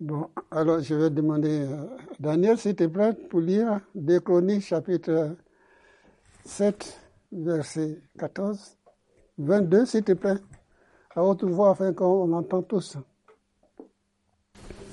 Bon, 0.00 0.28
alors 0.50 0.80
je 0.80 0.92
vais 0.92 1.08
demander 1.08 1.62
à 1.62 1.86
Daniel, 2.18 2.58
s'il 2.58 2.74
te 2.74 2.84
plaît, 2.84 3.12
pour 3.12 3.40
lire 3.40 3.80
des 3.94 4.18
Chroniques, 4.18 4.64
chapitre 4.64 5.36
7, 6.44 7.00
verset 7.30 8.02
14, 8.18 8.76
22, 9.38 9.86
s'il 9.86 10.02
te 10.02 10.10
plaît, 10.12 10.34
à 11.14 11.22
haute 11.22 11.44
voix 11.44 11.70
afin 11.70 11.92
qu'on 11.92 12.32
entende 12.32 12.66
tous. 12.66 12.96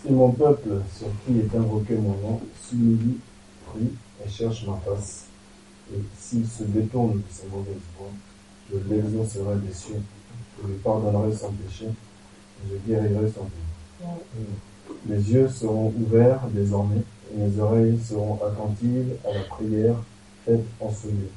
Si 0.03 0.11
mon 0.11 0.31
peuple, 0.33 0.69
sur 0.95 1.07
qui 1.25 1.39
est 1.39 1.55
invoqué 1.55 1.95
mon 1.95 2.15
nom, 2.17 2.41
s'humilie, 2.61 3.19
prie 3.65 3.91
et 4.23 4.29
cherche 4.29 4.67
ma 4.67 4.77
face, 4.77 5.25
et 5.91 5.99
s'il 6.15 6.47
se 6.47 6.63
détourne 6.63 7.13
de 7.13 7.23
ses 7.27 7.47
mauvaises 7.47 7.75
voies, 7.97 8.07
je 8.71 8.77
l'exaucerai 8.87 9.55
des 9.65 9.73
cieux, 9.73 10.01
je 10.61 10.67
lui 10.67 10.75
pardonnerai 10.75 11.33
son 11.33 11.51
péché, 11.53 11.85
et 11.87 12.69
je 12.69 12.75
guérirai 12.87 13.31
son 13.31 13.45
pays. 13.45 14.05
Mes 15.05 15.15
yeux 15.15 15.49
seront 15.49 15.93
ouverts 15.99 16.41
désormais, 16.53 17.03
et 17.33 17.37
mes 17.37 17.59
oreilles 17.59 17.99
seront 18.03 18.39
attentives 18.45 19.15
à 19.25 19.33
la 19.33 19.43
prière 19.43 19.95
faite 20.45 20.65
en 20.79 20.91
ce 20.91 21.07
lieu. 21.07 21.29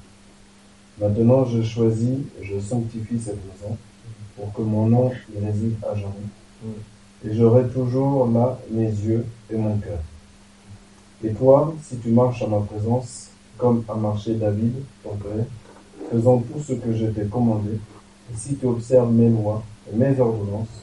Maintenant 1.00 1.44
je 1.44 1.62
choisis 1.62 2.18
et 2.40 2.44
je 2.44 2.60
sanctifie 2.60 3.18
cette 3.18 3.40
maison, 3.44 3.76
pour 4.36 4.52
que 4.52 4.62
mon 4.62 4.86
nom 4.86 5.12
y 5.34 5.44
réside 5.44 5.76
à 5.82 5.94
jamais. 5.94 6.74
Et 7.24 7.34
j'aurai 7.34 7.66
toujours 7.68 8.28
là 8.28 8.58
mes 8.70 8.88
yeux 8.88 9.24
et 9.50 9.56
mon 9.56 9.76
cœur. 9.78 9.98
Et 11.22 11.32
toi, 11.32 11.74
si 11.82 11.96
tu 11.96 12.10
marches 12.10 12.42
à 12.42 12.46
ma 12.46 12.60
présence, 12.60 13.30
comme 13.56 13.82
a 13.88 13.94
marché 13.94 14.34
David, 14.34 14.74
ton 15.02 15.16
père, 15.16 15.46
faisant 16.10 16.38
tout 16.38 16.60
ce 16.60 16.74
que 16.74 16.92
je 16.92 17.06
t'ai 17.06 17.24
commandé, 17.24 17.70
et 17.72 18.36
si 18.36 18.56
tu 18.56 18.66
observes 18.66 19.12
mes 19.12 19.30
lois 19.30 19.62
et 19.90 19.96
mes 19.96 20.18
ordonnances, 20.20 20.82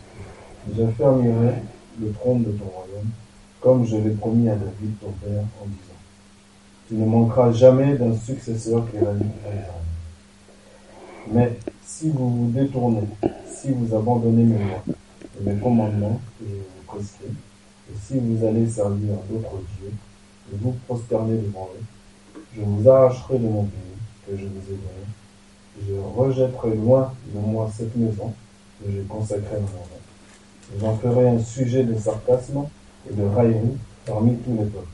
j'affermirai 0.76 1.56
le 2.00 2.12
trône 2.12 2.44
de 2.44 2.52
ton 2.52 2.66
royaume, 2.66 3.10
comme 3.60 3.86
je 3.86 3.98
l'ai 3.98 4.12
promis 4.12 4.50
à 4.50 4.56
David, 4.56 5.00
ton 5.00 5.12
père, 5.12 5.44
en 5.62 5.66
disant, 5.66 6.00
tu 6.88 6.96
ne 6.96 7.06
manqueras 7.06 7.52
jamais 7.52 7.96
d'un 7.96 8.16
successeur 8.18 8.90
qui 8.90 8.98
règne 8.98 9.28
Israël. 9.40 9.66
Mais 11.32 11.58
si 11.84 12.10
vous 12.10 12.30
vous 12.30 12.52
détournez, 12.52 13.08
si 13.46 13.72
vous 13.72 13.96
abandonnez 13.96 14.44
mes 14.44 14.58
lois 14.58 14.84
et 14.88 15.44
mes 15.44 15.60
commandements 15.60 16.20
je 16.42 16.56
vous 16.56 16.86
prescris, 16.88 17.28
et 17.28 17.96
si 18.02 18.20
vous 18.20 18.46
allez 18.46 18.68
servir 18.68 19.14
d'autres 19.30 19.62
dieux, 19.80 19.94
et 20.52 20.58
vous 20.60 20.76
prosternez 20.88 21.38
devant 21.38 21.70
eux, 21.76 21.84
je 22.56 22.62
vous 22.62 22.90
arracherai 22.90 23.38
de 23.38 23.48
mon 23.48 23.64
pays 23.64 23.82
que 24.28 24.36
je 24.36 24.46
vous 24.46 24.74
ai 24.74 24.78
donné, 24.78 25.88
je 25.88 25.94
rejetterai 26.20 26.76
loin 26.76 27.14
de 27.34 27.40
moi 27.40 27.70
cette 27.76 27.96
maison 27.96 28.34
que 28.84 28.92
j'ai 28.92 29.04
consacrée 29.04 29.56
à 29.56 29.60
mon 29.60 29.66
nom. 29.66 30.11
J'en 30.80 30.96
ferai 30.98 31.28
un 31.28 31.44
sujet 31.44 31.84
de 31.84 31.98
sarcasme 31.98 32.66
et 33.10 33.14
de 33.14 33.24
raillerie 33.24 33.78
parmi 34.06 34.36
tous 34.38 34.52
les 34.52 34.66
peuples. 34.66 34.88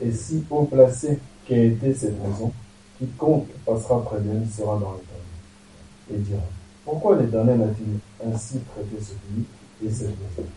Et 0.00 0.12
si 0.12 0.44
haut 0.50 0.64
placé 0.64 1.18
qu'ait 1.46 1.68
été 1.68 1.94
cette 1.94 2.20
maison, 2.20 2.52
quiconque 2.98 3.48
passera 3.64 4.02
près 4.02 4.20
d'elle 4.20 4.46
sera 4.48 4.78
dans 4.78 4.92
l'éternel. 4.92 6.12
Et 6.12 6.18
dira, 6.18 6.42
pourquoi 6.84 7.16
l'Éternel 7.16 7.62
a-t-il 7.62 8.28
ainsi 8.28 8.58
traité 8.60 8.96
ce 9.00 9.12
pays 9.12 9.44
et 9.84 9.90
cette 9.90 10.08
maison? 10.08 10.48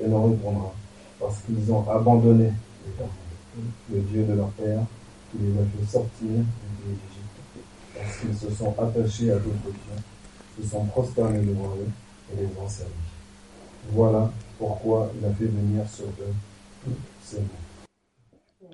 Et 0.00 0.06
l'on 0.06 0.30
répondra, 0.30 0.72
parce 1.18 1.38
qu'ils 1.42 1.72
ont 1.72 1.88
abandonné 1.90 2.52
l'Éternel, 2.86 3.12
le 3.92 4.00
Dieu 4.00 4.24
de 4.24 4.34
leur 4.34 4.48
père, 4.50 4.80
qui 5.30 5.38
les 5.38 5.52
a 5.52 5.64
fait 5.64 5.90
sortir 5.90 6.28
du 6.28 6.34
pays 6.34 6.94
d'Égypte, 6.94 7.96
parce 7.96 8.16
qu'ils 8.18 8.36
se 8.36 8.54
sont 8.54 8.74
attachés 8.78 9.30
à 9.32 9.34
d'autres 9.36 9.64
dieux, 9.64 10.62
se 10.62 10.70
sont 10.70 10.84
prosternés 10.84 11.40
devant 11.40 11.74
eux 11.76 11.88
et 12.30 12.36
les 12.36 12.56
ont 12.58 12.68
servis. 12.68 12.92
Voilà 13.90 14.30
pourquoi 14.58 15.10
il 15.18 15.24
a 15.24 15.32
fait 15.32 15.46
venir 15.46 15.88
sur 15.88 16.06
eux 16.06 16.34
tous 16.84 16.94
ces 17.22 17.40
mots. 17.40 18.68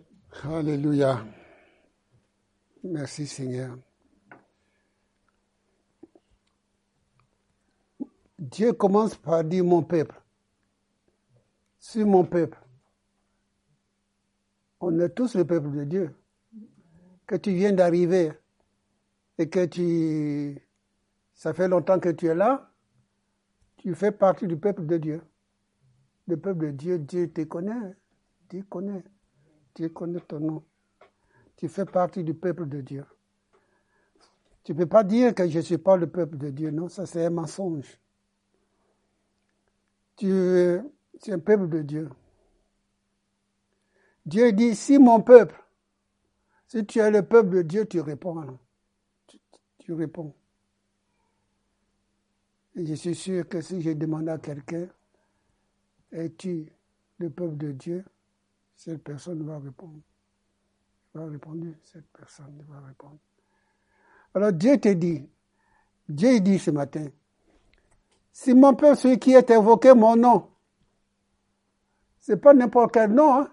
Alléluia. 0.45 1.25
Merci 2.85 3.27
Seigneur. 3.27 3.77
Dieu 8.39 8.73
commence 8.73 9.17
par 9.17 9.43
dire 9.43 9.65
mon 9.65 9.83
peuple. 9.83 10.21
Sur 11.79 12.07
mon 12.07 12.25
peuple. 12.25 12.59
On 14.81 14.99
est 15.01 15.09
tous 15.09 15.35
le 15.35 15.45
peuple 15.45 15.73
de 15.73 15.85
Dieu. 15.85 16.15
Que 17.27 17.35
tu 17.37 17.53
viens 17.53 17.73
d'arriver 17.73 18.33
et 19.39 19.49
que 19.49 19.67
tu... 19.67 20.63
Ça 21.35 21.53
fait 21.53 21.69
longtemps 21.69 21.99
que 21.99 22.09
tu 22.11 22.27
es 22.27 22.35
là. 22.35 22.68
Tu 23.89 23.95
fais 23.95 24.13
partie 24.13 24.47
du 24.47 24.59
peuple 24.59 24.85
de 24.85 24.99
Dieu. 24.99 25.23
Le 26.27 26.37
peuple 26.37 26.67
de 26.67 26.71
Dieu, 26.73 26.99
Dieu 26.99 27.33
te 27.33 27.41
connaît. 27.45 27.97
Dieu 28.51 28.63
connaît. 28.69 29.03
Dieu 29.75 29.89
connaît 29.89 30.21
ton 30.21 30.41
nom. 30.41 30.65
Tu 31.57 31.69
fais 31.69 31.87
partie 31.87 32.23
du 32.23 32.35
peuple 32.35 32.69
de 32.69 32.83
Dieu. 32.83 33.07
Tu 34.63 34.75
ne 34.75 34.77
peux 34.77 34.85
pas 34.85 35.05
dire 35.05 35.35
que 35.35 35.49
je 35.49 35.57
ne 35.57 35.63
suis 35.63 35.79
pas 35.79 35.97
le 35.97 36.07
peuple 36.07 36.37
de 36.37 36.51
Dieu. 36.51 36.71
Non, 36.71 36.91
ça 36.91 37.07
c'est 37.07 37.25
un 37.25 37.31
mensonge. 37.31 37.99
Tu 40.17 40.35
es 40.35 40.83
un 41.33 41.39
peuple 41.39 41.71
de 41.71 41.81
Dieu. 41.81 42.11
Dieu 44.27 44.53
dit, 44.53 44.77
si 44.77 44.99
mon 44.99 45.23
peuple, 45.23 45.59
si 46.67 46.85
tu 46.85 46.99
es 46.99 47.11
le 47.11 47.23
peuple 47.23 47.57
de 47.57 47.63
Dieu, 47.63 47.87
tu 47.87 48.01
réponds. 48.01 48.59
Tu, 49.29 49.39
tu 49.79 49.95
réponds. 49.95 50.35
Je 52.75 52.95
suis 52.95 53.15
sûr 53.15 53.49
que 53.49 53.61
si 53.61 53.83
je 53.83 53.91
demande 53.91 54.29
à 54.29 54.39
quelqu'un, 54.39 54.87
es-tu 56.13 56.73
le 57.19 57.31
peuple 57.31 57.57
de 57.57 57.73
Dieu, 57.73 58.05
cette 58.77 59.03
personne 59.03 59.45
va 59.45 59.59
répondre. 59.59 60.01
Va 61.15 61.27
répondre, 61.27 61.67
cette 61.83 62.07
personne 62.13 62.65
va 62.69 62.81
répondre. 62.87 63.19
Alors 64.35 64.53
Dieu 64.53 64.79
te 64.79 64.89
dit, 64.91 65.29
Dieu 66.09 66.39
dit 66.41 66.59
ce 66.59 66.71
matin, 66.71 67.07
si 68.33 68.55
mon 68.55 68.75
peuple, 68.75 68.97
celui 68.97 69.19
qui 69.19 69.33
est 69.33 69.51
invoqué 69.51 69.95
mon 69.95 70.15
nom, 70.15 70.49
c'est 72.21 72.37
pas 72.37 72.55
n'importe 72.55 72.93
quel 72.93 73.11
nom, 73.11 73.41
hein? 73.41 73.51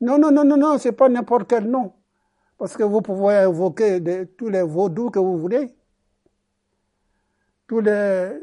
Non, 0.00 0.18
non, 0.18 0.30
non, 0.30 0.44
non, 0.44 0.56
non, 0.56 0.78
c'est 0.78 0.92
pas 0.92 1.08
n'importe 1.08 1.48
quel 1.48 1.68
nom. 1.68 1.92
Parce 2.58 2.76
que 2.76 2.82
vous 2.82 3.00
pouvez 3.00 3.36
invoquer 3.36 4.00
de, 4.00 4.24
tous 4.36 4.48
les 4.48 4.62
vaudous 4.62 5.10
que 5.10 5.18
vous 5.18 5.38
voulez, 5.38 5.74
tous 7.72 7.80
les, 7.80 8.38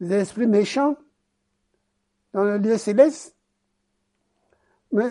esprits 0.00 0.46
méchants 0.46 0.96
dans 2.32 2.44
le 2.44 2.56
lieu 2.56 2.78
céleste. 2.78 3.36
Mais 4.90 5.10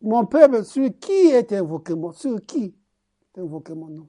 mon 0.00 0.24
peuple, 0.24 0.64
sur 0.64 0.88
qui 0.98 1.12
est 1.28 1.52
invoqué 1.52 1.94
mon 1.94 2.12
Sur 2.12 2.40
qui 2.40 2.74
est 3.34 3.38
invoqué 3.38 3.74
mon 3.74 3.88
nom? 3.88 4.08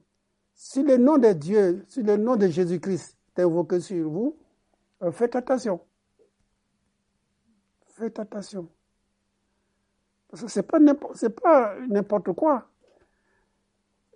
Si 0.54 0.82
le 0.82 0.96
nom 0.96 1.18
de 1.18 1.34
Dieu, 1.34 1.84
si 1.86 2.02
le 2.02 2.16
nom 2.16 2.36
de 2.36 2.48
Jésus-Christ 2.48 3.14
est 3.36 3.42
invoqué 3.42 3.78
sur 3.80 4.08
vous, 4.08 4.38
faites 5.12 5.36
attention. 5.36 5.82
Faites 7.88 8.18
attention. 8.18 8.70
Parce 10.30 10.44
que 10.44 10.48
ce 10.48 10.60
n'est 10.60 11.30
pas 11.30 11.76
n'importe 11.88 12.32
quoi. 12.32 12.66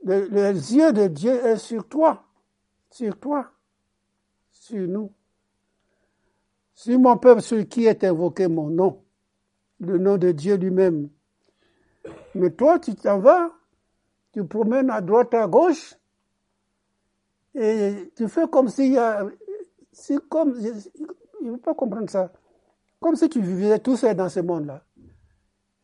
Le, 0.02 0.28
les 0.28 0.74
yeux 0.74 0.94
de 0.94 1.08
Dieu 1.08 1.32
est 1.44 1.58
sur 1.58 1.86
toi, 1.86 2.24
sur 2.90 3.20
toi, 3.20 3.52
sur 4.72 4.88
nous. 4.88 5.12
Si 6.74 6.96
mon 6.96 7.18
peuple, 7.18 7.42
sur 7.42 7.68
qui 7.68 7.84
est 7.84 8.02
invoqué 8.04 8.48
mon 8.48 8.68
nom, 8.70 9.04
le 9.78 9.98
nom 9.98 10.16
de 10.16 10.32
Dieu 10.32 10.56
lui-même. 10.56 11.10
Mais 12.34 12.50
toi, 12.50 12.78
tu 12.78 12.94
t'en 12.94 13.18
vas, 13.18 13.52
tu 14.32 14.44
promènes 14.44 14.90
à 14.90 15.00
droite, 15.00 15.34
à 15.34 15.46
gauche, 15.46 15.94
et 17.54 18.10
tu 18.16 18.28
fais 18.28 18.48
comme 18.48 18.68
s'il 18.68 18.92
y 18.92 18.98
a. 18.98 19.26
C'est 19.92 20.26
comme. 20.28 20.58
Je 20.58 20.68
ne 21.42 21.50
veux 21.52 21.58
pas 21.58 21.74
comprendre 21.74 22.08
ça. 22.08 22.32
Comme 22.98 23.16
si 23.16 23.28
tu 23.28 23.42
vivais 23.42 23.78
tout 23.78 23.96
seul 23.96 24.16
dans 24.16 24.30
ce 24.30 24.40
monde-là. 24.40 24.82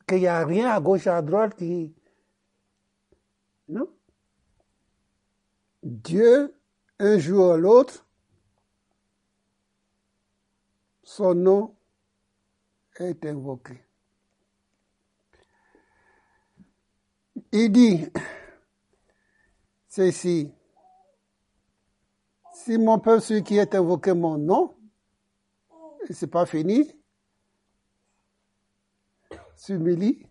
Qu'il 0.07 0.21
n'y 0.21 0.27
a 0.27 0.47
rien 0.47 0.71
à 0.71 0.81
gauche, 0.81 1.07
à 1.07 1.21
droite 1.21 1.57
qui. 1.57 1.93
Non. 3.69 3.89
Dieu, 5.83 6.55
un 6.99 7.19
jour 7.19 7.55
ou 7.55 7.57
l'autre, 7.59 8.08
son 11.09 11.35
nom 11.35 11.75
est 12.97 13.25
invoqué. 13.25 13.83
Il 17.51 17.73
dit 17.73 18.05
ceci. 19.89 20.53
Si 22.53 22.77
mon 22.77 22.99
peuple, 22.99 23.23
celui 23.23 23.43
qui 23.43 23.57
est 23.57 23.75
invoqué 23.75 24.13
mon 24.13 24.37
nom, 24.37 24.77
c'est 26.11 26.27
pas 26.27 26.45
fini, 26.45 26.93
s'humilie, 29.57 30.27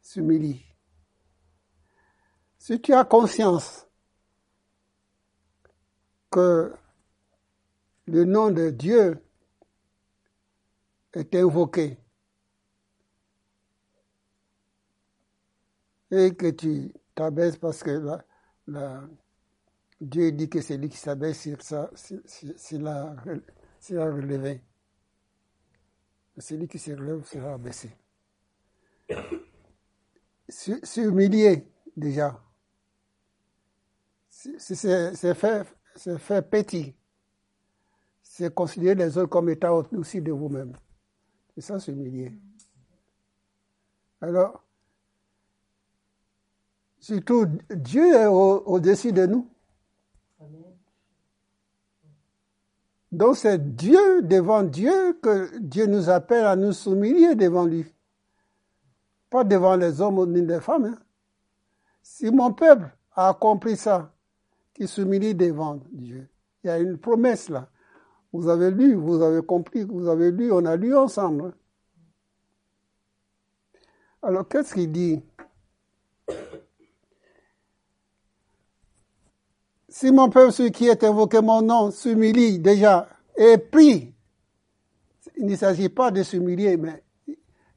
s'humilie. 0.00 0.64
Si 2.58 2.80
tu 2.80 2.92
as 2.92 3.04
conscience 3.04 3.86
que 6.32 6.72
le 8.06 8.24
nom 8.24 8.50
de 8.50 8.70
Dieu 8.70 9.22
est 11.12 11.34
invoqué 11.34 11.98
et 16.10 16.34
que 16.34 16.50
tu 16.50 16.92
t'abaisses 17.14 17.58
parce 17.58 17.82
que 17.82 18.18
Dieu 20.00 20.32
dit 20.32 20.48
que 20.48 20.60
c'est 20.60 20.76
lui 20.78 20.88
qui 20.88 20.96
s'abaisse 20.96 21.48
s'il 22.56 22.86
a, 22.86 23.14
a 23.14 24.10
relevé. 24.10 24.62
Celui 26.38 26.66
qui 26.66 26.78
se 26.78 26.92
relève 26.92 27.24
sera 27.26 27.54
abaissé. 27.54 27.90
S'humilier, 30.48 31.68
déjà. 31.96 32.42
C'est 34.28 35.34
fait, 35.96 36.18
fait 36.18 36.42
petit. 36.42 36.94
C'est 38.22 38.54
considérer 38.54 38.94
les 38.94 39.18
autres 39.18 39.28
comme 39.28 39.48
étant 39.50 39.82
aussi 39.92 40.20
de 40.20 40.32
vous-même. 40.32 40.72
C'est 41.54 41.60
ça, 41.60 41.78
s'humilier. 41.78 42.32
Alors, 44.20 44.62
surtout, 46.98 47.46
Dieu 47.70 48.14
est 48.14 48.26
au-dessus 48.26 49.12
de 49.12 49.26
nous. 49.26 49.48
Donc 53.12 53.36
c'est 53.36 53.74
Dieu, 53.76 54.22
devant 54.22 54.62
Dieu, 54.62 55.12
que 55.22 55.58
Dieu 55.58 55.84
nous 55.84 56.08
appelle 56.08 56.46
à 56.46 56.56
nous 56.56 56.72
soumettre 56.72 57.36
devant 57.36 57.66
lui. 57.66 57.84
Pas 59.28 59.44
devant 59.44 59.76
les 59.76 60.00
hommes 60.00 60.32
ni 60.32 60.40
les 60.40 60.60
femmes. 60.60 60.86
Hein. 60.86 60.98
Si 62.02 62.30
mon 62.30 62.54
peuple 62.54 62.88
a 63.14 63.34
compris 63.34 63.76
ça, 63.76 64.10
qu'il 64.74 64.88
s'humilie 64.88 65.34
devant 65.34 65.80
Dieu, 65.92 66.28
il 66.62 66.66
y 66.66 66.70
a 66.70 66.78
une 66.78 66.98
promesse 66.98 67.48
là. 67.48 67.68
Vous 68.32 68.48
avez 68.48 68.70
lu, 68.70 68.94
vous 68.94 69.20
avez 69.22 69.42
compris, 69.42 69.84
vous 69.84 70.08
avez 70.08 70.30
lu, 70.30 70.50
on 70.52 70.64
a 70.64 70.76
lu 70.76 70.96
ensemble. 70.96 71.54
Alors 74.22 74.48
qu'est-ce 74.48 74.72
qu'il 74.74 74.90
dit 74.90 75.20
Si 79.88 80.10
mon 80.10 80.30
peuple, 80.30 80.52
celui 80.52 80.72
qui 80.72 80.86
est 80.86 81.04
invoqué 81.04 81.42
mon 81.42 81.60
nom, 81.60 81.90
s'humilie 81.90 82.58
déjà 82.58 83.08
et 83.36 83.58
prie, 83.58 84.14
il 85.36 85.46
ne 85.46 85.56
s'agit 85.56 85.90
pas 85.90 86.10
de 86.10 86.22
s'humilier, 86.22 86.78
mais 86.78 87.02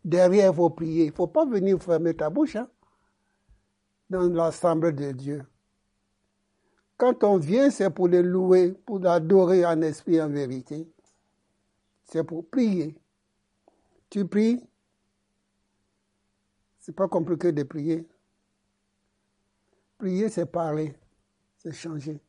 derrière, 0.04 0.52
il 0.52 0.56
faut 0.56 0.70
prier. 0.70 1.04
Il 1.06 1.10
ne 1.10 1.14
faut 1.14 1.28
pas 1.28 1.46
venir 1.46 1.82
fermer 1.82 2.14
ta 2.14 2.30
bouche 2.30 2.56
hein, 2.56 2.70
dans 4.10 4.22
l'assemblée 4.30 4.94
de 4.94 5.12
Dieu. 5.12 5.44
Quand 6.98 7.24
on 7.24 7.38
vient, 7.38 7.70
c'est 7.70 7.90
pour 7.90 8.08
le 8.08 8.22
louer, 8.22 8.72
pour 8.86 9.00
l'adorer 9.00 9.66
en 9.66 9.82
esprit 9.82 10.22
en 10.22 10.30
vérité. 10.30 10.88
C'est 12.06 12.24
pour 12.24 12.48
prier. 12.48 12.96
Tu 14.10 14.26
pries, 14.26 14.64
c'est 16.80 16.96
pas 16.96 17.08
compliqué 17.08 17.52
de 17.52 17.64
prier. 17.64 18.08
Prier, 19.98 20.30
c'est 20.30 20.46
parler 20.46 20.96
c'est 21.66 21.72
changer. 21.72 22.20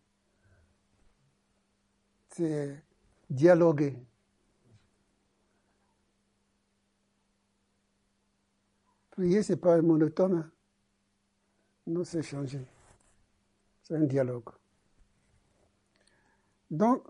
C'est 2.31 2.83
dialoguer. 3.29 3.95
Prier, 9.11 9.43
ce 9.43 9.53
n'est 9.53 9.59
pas 9.59 9.81
monotone. 9.83 10.39
Hein. 10.39 10.51
Non, 11.87 12.03
c'est 12.03 12.23
changer. 12.23 12.67
C'est 13.83 13.95
un 13.95 14.05
dialogue. 14.05 14.49
Donc, 16.71 17.03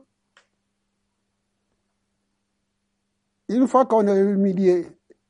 une 3.48 3.66
fois 3.66 3.86
qu'on 3.86 4.06
a 4.08 4.14
humilié, 4.16 4.86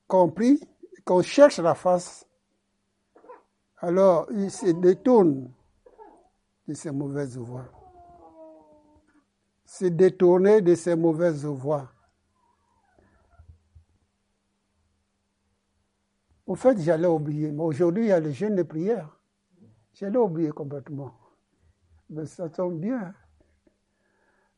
compris, 0.09 0.61
qu'on 1.05 1.23
cherche 1.23 1.59
la 1.59 1.75
face, 1.75 2.27
alors 3.79 4.27
il 4.33 4.51
se 4.51 4.67
détourne 4.67 5.53
de 6.67 6.75
ces 6.75 6.91
mauvaises 6.91 7.37
voies. 7.37 7.71
Se 9.65 9.85
détourner 9.87 10.63
de 10.63 10.75
ces 10.75 10.97
mauvaises 10.97 11.45
voies. 11.45 11.91
Au 16.47 16.55
fait, 16.55 16.81
j'allais 16.81 17.09
oublier. 17.09 17.51
Mais 17.51 17.63
aujourd'hui, 17.63 18.05
il 18.05 18.09
y 18.09 18.13
a 18.13 18.21
le 18.21 18.31
jeûne 18.31 18.55
de 18.55 18.63
prière. 18.63 19.19
J'allais 19.93 20.19
oublier 20.19 20.51
complètement. 20.51 21.13
Mais 22.09 22.27
ça 22.27 22.49
tombe 22.49 22.79
bien. 22.79 23.13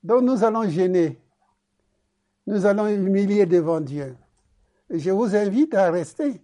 Donc 0.02 0.22
nous 0.22 0.44
allons 0.44 0.68
gêner. 0.68 1.18
Nous 2.46 2.64
allons 2.66 2.88
humilier 2.88 3.46
devant 3.46 3.80
Dieu. 3.80 4.16
Et 4.90 4.98
je 4.98 5.10
vous 5.10 5.36
invite 5.36 5.74
à 5.74 5.90
rester. 5.90 6.40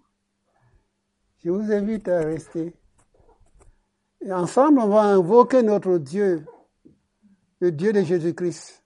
Je 1.43 1.51
vous 1.51 1.73
invite 1.73 2.09
à 2.09 2.21
rester. 2.21 2.75
Et 4.21 4.33
ensemble, 4.33 4.81
on 4.81 4.89
va 4.89 5.03
invoquer 5.03 5.63
notre 5.63 5.99
Dieu, 5.99 6.47
le 7.61 7.71
Dieu 7.71 7.93
de 7.93 8.03
Jésus-Christ, 8.03 8.83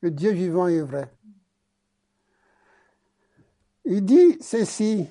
le 0.00 0.10
Dieu 0.10 0.32
vivant 0.32 0.68
et 0.68 0.80
vrai. 0.80 1.10
Il 3.84 4.04
dit 4.04 4.36
ceci, 4.40 5.06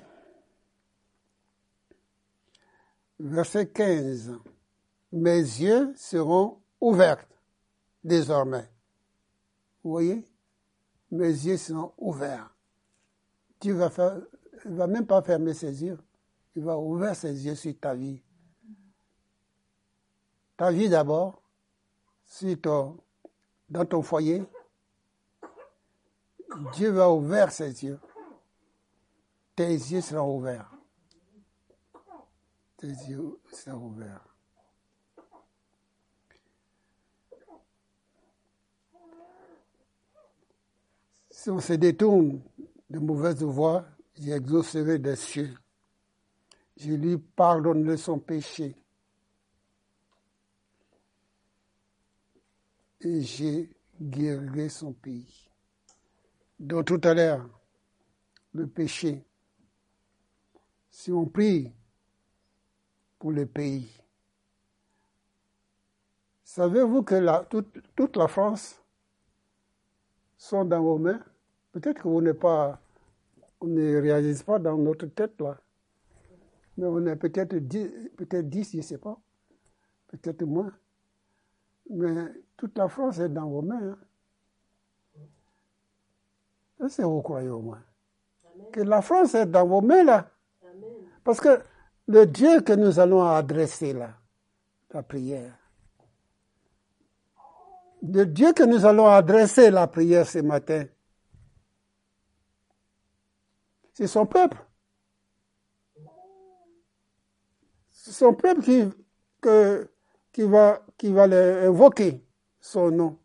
verset 3.20 3.68
15, 3.68 4.34
Mes 5.12 5.38
yeux 5.38 5.94
seront 5.96 6.60
ouverts 6.82 7.26
désormais. 8.06 8.70
Vous 9.84 9.92
voyez? 9.92 10.26
Mes 11.12 11.28
yeux 11.28 11.58
seront 11.58 11.94
ouverts. 11.98 12.50
Dieu 13.60 13.74
va 13.74 13.90
faire, 13.90 14.22
il 14.64 14.72
va 14.72 14.88
même 14.88 15.06
pas 15.06 15.22
fermer 15.22 15.54
ses 15.54 15.84
yeux. 15.84 16.00
Il 16.56 16.64
va 16.64 16.78
ouvrir 16.78 17.16
ses 17.16 17.46
yeux 17.46 17.56
sur 17.56 17.78
ta 17.78 17.94
vie 17.94 18.22
ta 20.58 20.72
vie 20.72 20.90
d'abord, 20.90 21.42
dans 23.70 23.86
ton 23.86 24.02
foyer, 24.02 24.44
Dieu 26.74 26.92
va 26.92 27.10
ouvrir 27.10 27.52
ses 27.52 27.84
yeux. 27.84 28.00
Tes 29.56 29.74
yeux 29.74 30.02
seront 30.02 30.38
ouverts. 30.38 30.72
Tes 32.78 32.88
yeux 32.88 33.40
seront 33.52 33.88
ouverts. 33.88 34.35
Si 41.38 41.50
on 41.50 41.60
se 41.60 41.74
détourne 41.74 42.42
de 42.90 42.98
mauvaises 42.98 43.44
voies, 43.44 43.86
j'exaucerai 44.16 45.00
des 45.00 45.18
cieux. 45.18 45.54
Je 46.78 46.94
lui 46.94 47.18
pardonnerai 47.18 47.98
son 47.98 48.20
péché. 48.20 48.76
et 53.02 53.22
j'ai 53.22 53.70
guéri 54.02 54.70
son 54.70 54.94
pays. 54.94 55.50
Donc 56.60 56.86
tout 56.86 57.02
à 57.04 57.14
l'heure, 57.14 57.48
le 58.54 58.68
péché, 58.68 59.24
si 60.90 61.12
on 61.12 61.26
prie 61.26 61.72
pour 63.20 63.32
le 63.32 63.46
pays, 63.46 63.88
savez-vous 66.44 67.04
que 67.04 67.44
toute, 67.96 68.18
la 68.18 68.28
France 68.28 68.82
sont 70.46 70.66
dans 70.66 70.82
vos 70.82 70.98
mains 70.98 71.20
Peut-être 71.72 72.04
que 72.04 72.08
vous 72.08 72.22
n'êtes 72.22 72.40
pas, 72.40 72.80
on 73.60 73.68
ne 73.68 74.02
réalise 74.02 74.44
pas 74.44 74.60
dans 74.60 74.78
notre 74.78 75.08
tête 75.08 75.42
là, 75.42 75.58
mais 76.78 76.86
on 76.86 77.06
est 77.06 77.18
peut-être 77.18 77.50
peut-être 78.16 78.50
10, 78.50 78.72
je 78.72 78.78
ne 78.78 78.82
sais 78.82 78.98
pas, 78.98 79.20
peut-être 80.08 80.44
moins. 80.44 80.72
Mais 81.90 82.32
toute 82.56 82.78
la 82.78 82.88
France 82.88 83.20
est 83.20 83.28
dans 83.28 83.50
vos 83.50 83.62
mains. 83.62 83.98
Est-ce 86.82 87.02
que 87.02 87.02
vous 87.02 87.22
croyez 87.22 87.50
au 87.50 87.60
moins 87.60 87.84
Que 88.72 88.80
la 88.80 89.02
France 89.02 89.36
est 89.36 89.48
dans 89.48 89.68
vos 89.68 89.82
mains 89.82 90.06
là. 90.06 90.30
Parce 91.26 91.42
que 91.42 91.60
le 92.08 92.26
Dieu 92.26 92.62
que 92.62 92.72
nous 92.72 93.00
allons 93.00 93.24
adresser 93.24 93.92
là, 93.92 94.14
la 94.94 95.04
prière, 95.04 95.58
le 98.12 98.26
Dieu 98.26 98.54
que 98.54 98.64
nous 98.64 98.86
allons 98.86 99.08
adresser 99.08 99.72
la 99.72 99.88
prière 99.88 100.28
ce 100.28 100.40
matin, 100.40 100.86
c'est 103.94 104.08
son 104.08 104.26
peuple. 104.26 104.58
C'est 107.90 108.12
son 108.12 108.34
peuple 108.34 108.62
qui, 108.62 108.84
que, 109.42 109.90
qui 110.32 110.44
va, 110.44 110.86
qui 110.98 111.12
va 111.12 111.24
invoquer 111.24 112.24
son 112.60 112.92
nom. 112.92 113.20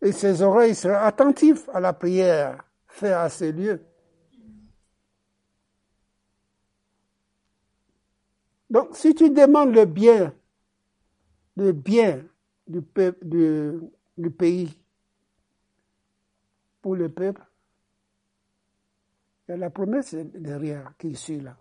Et 0.00 0.12
ses 0.12 0.42
oreilles 0.42 0.74
seraient 0.74 0.94
attentives 0.94 1.68
à 1.72 1.80
la 1.80 1.92
prière 1.92 2.62
faite 2.86 3.12
à 3.12 3.28
ces 3.28 3.52
lieux. 3.52 3.84
Donc, 8.68 8.96
si 8.96 9.14
tu 9.14 9.30
demandes 9.30 9.74
le 9.74 9.84
bien, 9.84 10.34
le 11.56 11.72
bien 11.72 12.24
du, 12.66 12.82
peuple, 12.82 13.26
du 14.16 14.30
pays 14.30 14.76
pour 16.80 16.96
le 16.96 17.08
peuple, 17.08 17.42
il 19.48 19.52
y 19.52 19.54
a 19.54 19.56
la 19.56 19.70
promesse 19.70 20.14
derrière 20.14 20.92
qui 20.98 21.14
suit 21.14 21.40
là. 21.40 21.56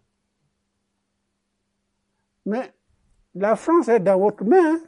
Mais 2.46 2.74
la 3.36 3.56
France 3.56 3.88
est 3.88 4.00
dans 4.00 4.20
votre 4.20 4.44
main. 4.44 4.80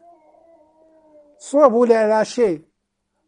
Soit 1.37 1.67
vous 1.67 1.83
la 1.83 2.07
lâchez, 2.07 2.65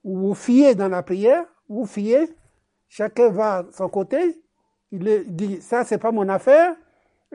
ou 0.03 0.19
vous 0.19 0.33
fiez 0.33 0.73
dans 0.73 0.87
la 0.87 1.03
prière, 1.03 1.45
vous 1.67 1.85
fiez, 1.85 2.29
chacun 2.87 3.29
va 3.29 3.63
de 3.63 3.71
son 3.71 3.89
côté, 3.89 4.41
il 4.91 5.25
dit, 5.27 5.61
ça 5.61 5.83
c'est 5.83 5.97
pas 5.97 6.11
mon 6.11 6.29
affaire, 6.29 6.75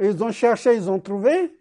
ils 0.00 0.22
ont 0.22 0.32
cherché, 0.32 0.74
ils 0.74 0.90
ont 0.90 0.98
trouvé, 0.98 1.54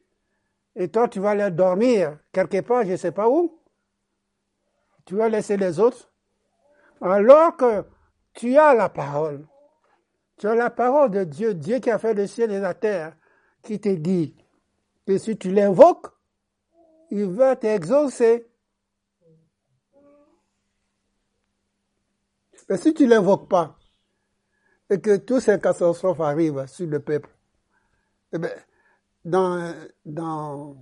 et 0.75 0.87
toi 0.87 1.09
tu 1.09 1.19
vas 1.19 1.31
aller 1.31 1.51
dormir 1.51 2.17
quelque 2.31 2.61
part, 2.61 2.85
je 2.85 2.95
sais 2.95 3.11
pas 3.11 3.29
où, 3.29 3.58
tu 5.09 5.15
vas 5.15 5.27
laisser 5.27 5.57
les 5.57 5.79
autres, 5.79 6.07
alors 7.01 7.57
que 7.57 7.83
tu 8.33 8.55
as 8.59 8.75
la 8.75 8.89
parole. 8.89 9.47
Tu 10.37 10.45
as 10.45 10.53
la 10.53 10.69
parole 10.69 11.09
de 11.09 11.23
Dieu, 11.23 11.55
Dieu 11.55 11.79
qui 11.79 11.89
a 11.89 11.97
fait 11.97 12.13
le 12.13 12.27
ciel 12.27 12.51
et 12.51 12.59
la 12.59 12.75
terre, 12.75 13.17
qui 13.63 13.79
te 13.79 13.89
dit 13.89 14.35
que 15.07 15.17
si 15.17 15.35
tu 15.35 15.51
l'invoques, 15.51 16.09
il 17.09 17.25
va 17.25 17.55
t'exaucer. 17.55 18.47
Mais 22.69 22.77
si 22.77 22.93
tu 22.93 23.07
l'invoques 23.07 23.49
pas, 23.49 23.79
et 24.91 25.01
que 25.01 25.17
tous 25.17 25.39
ces 25.39 25.59
catastrophes 25.59 26.19
arrivent 26.19 26.67
sur 26.67 26.85
le 26.85 26.99
peuple, 26.99 27.35
eh 28.31 28.37
bien, 28.37 28.51
dans, 29.25 29.73
dans, 30.05 30.77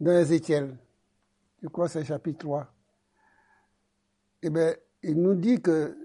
dans 0.00 0.18
Ézéchiel, 0.18 0.78
je 1.62 1.68
crois 1.68 1.86
que 1.86 1.92
c'est 1.92 2.04
chapitre 2.04 2.38
3, 2.38 2.72
eh 4.42 4.50
bien, 4.50 4.74
il 5.02 5.20
nous 5.20 5.34
dit 5.34 5.60
que 5.60 5.96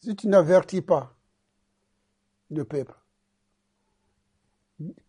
si 0.00 0.14
tu 0.16 0.28
n'avertis 0.28 0.82
pas 0.82 1.14
le 2.50 2.64
peuple, 2.64 2.94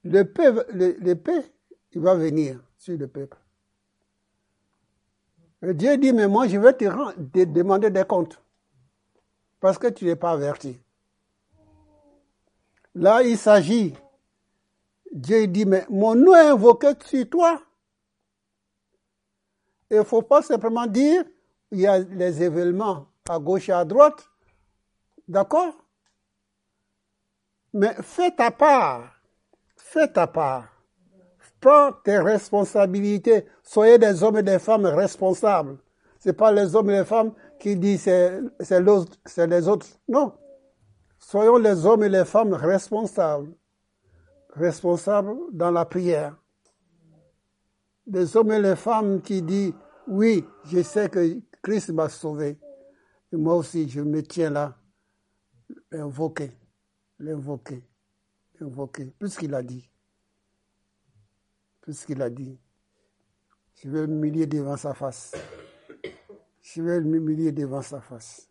le 0.04 0.24
peuple, 0.24 0.66
le, 0.74 1.14
paix, 1.16 1.54
il 1.92 2.02
va 2.02 2.16
venir 2.16 2.62
sur 2.78 2.98
le 2.98 3.08
peuple. 3.08 3.38
Et 5.64 5.74
Dieu 5.74 5.98
dit, 5.98 6.14
mais 6.14 6.28
moi, 6.28 6.48
je 6.48 6.58
vais 6.58 6.74
te, 6.74 7.46
demander 7.46 7.90
des 7.90 8.04
comptes. 8.06 8.42
Parce 9.60 9.78
que 9.78 9.88
tu 9.88 10.06
n'es 10.06 10.16
pas 10.16 10.32
averti. 10.32 10.80
Là, 12.94 13.24
il 13.24 13.38
s'agit. 13.38 13.96
Dieu 15.12 15.48
dit, 15.48 15.66
mais 15.66 15.86
mon 15.90 16.14
nom 16.14 16.36
est 16.36 16.50
invoqué 16.50 16.90
sur 17.04 17.28
toi. 17.30 17.65
Il 19.92 19.98
ne 19.98 20.04
faut 20.04 20.22
pas 20.22 20.42
simplement 20.42 20.88
dire, 20.88 21.24
il 21.72 21.82
y 21.82 21.88
a 21.88 22.00
les 22.00 22.42
événements 22.44 23.08
à 23.30 23.40
gauche 23.40 23.70
et 23.70 23.74
à 23.74 23.86
droite. 23.86 24.28
D'accord? 25.28 25.74
Mais 27.74 27.94
fais 28.02 28.32
ta 28.32 28.52
part. 28.52 29.12
Fais 29.76 30.08
ta 30.08 30.28
part. 30.28 30.68
Prends 31.60 31.92
tes 32.04 32.20
responsabilités. 32.20 33.46
Soyez 33.64 33.98
des 33.98 34.24
hommes 34.24 34.38
et 34.38 34.44
des 34.44 34.60
femmes 34.60 34.86
responsables. 34.86 35.78
Ce 36.20 36.30
n'est 36.30 36.34
pas 36.34 36.52
les 36.52 36.76
hommes 36.76 36.90
et 36.90 37.00
les 37.00 37.06
femmes 37.06 37.34
qui 37.60 37.76
disent 37.76 38.04
c'est, 38.04 38.42
les 39.48 39.68
autres. 39.68 39.88
Non. 40.08 40.34
Soyons 41.18 41.58
les 41.58 41.86
hommes 41.86 42.04
et 42.04 42.10
les 42.10 42.26
femmes 42.26 42.54
responsables. 42.54 43.54
Responsables 44.50 45.36
dans 45.52 45.72
la 45.72 45.86
prière. 45.86 46.36
Les 48.08 48.38
hommes 48.38 48.52
et 48.52 48.62
les 48.62 48.76
femmes 48.76 49.22
qui 49.22 49.42
disent 49.42 49.74
oui, 50.08 50.46
je 50.66 50.82
sais 50.84 51.10
que 51.10 51.40
Christ 51.62 51.90
m'a 51.90 52.10
sauvé. 52.10 52.60
Et 53.32 53.36
moi 53.36 53.56
aussi, 53.56 53.90
je 53.90 54.02
me 54.02 54.22
tiens 54.22 54.52
là, 54.52 54.78
l'invoquer, 55.92 56.52
l'invoquer, 57.20 57.84
l'invoquer, 58.60 59.14
puisqu'il 59.18 59.54
a 59.56 59.64
dit. 59.64 59.90
Puisqu'il 61.82 62.22
a 62.22 62.30
dit. 62.30 62.60
Je 63.76 63.90
vais 63.90 64.08
m'humilier 64.08 64.48
devant 64.48 64.78
sa 64.78 64.94
face. 64.94 65.34
Je 66.62 66.82
vais 66.82 67.02
m'humilier 67.02 67.52
devant 67.52 67.82
sa 67.82 68.00
face. 68.00 68.50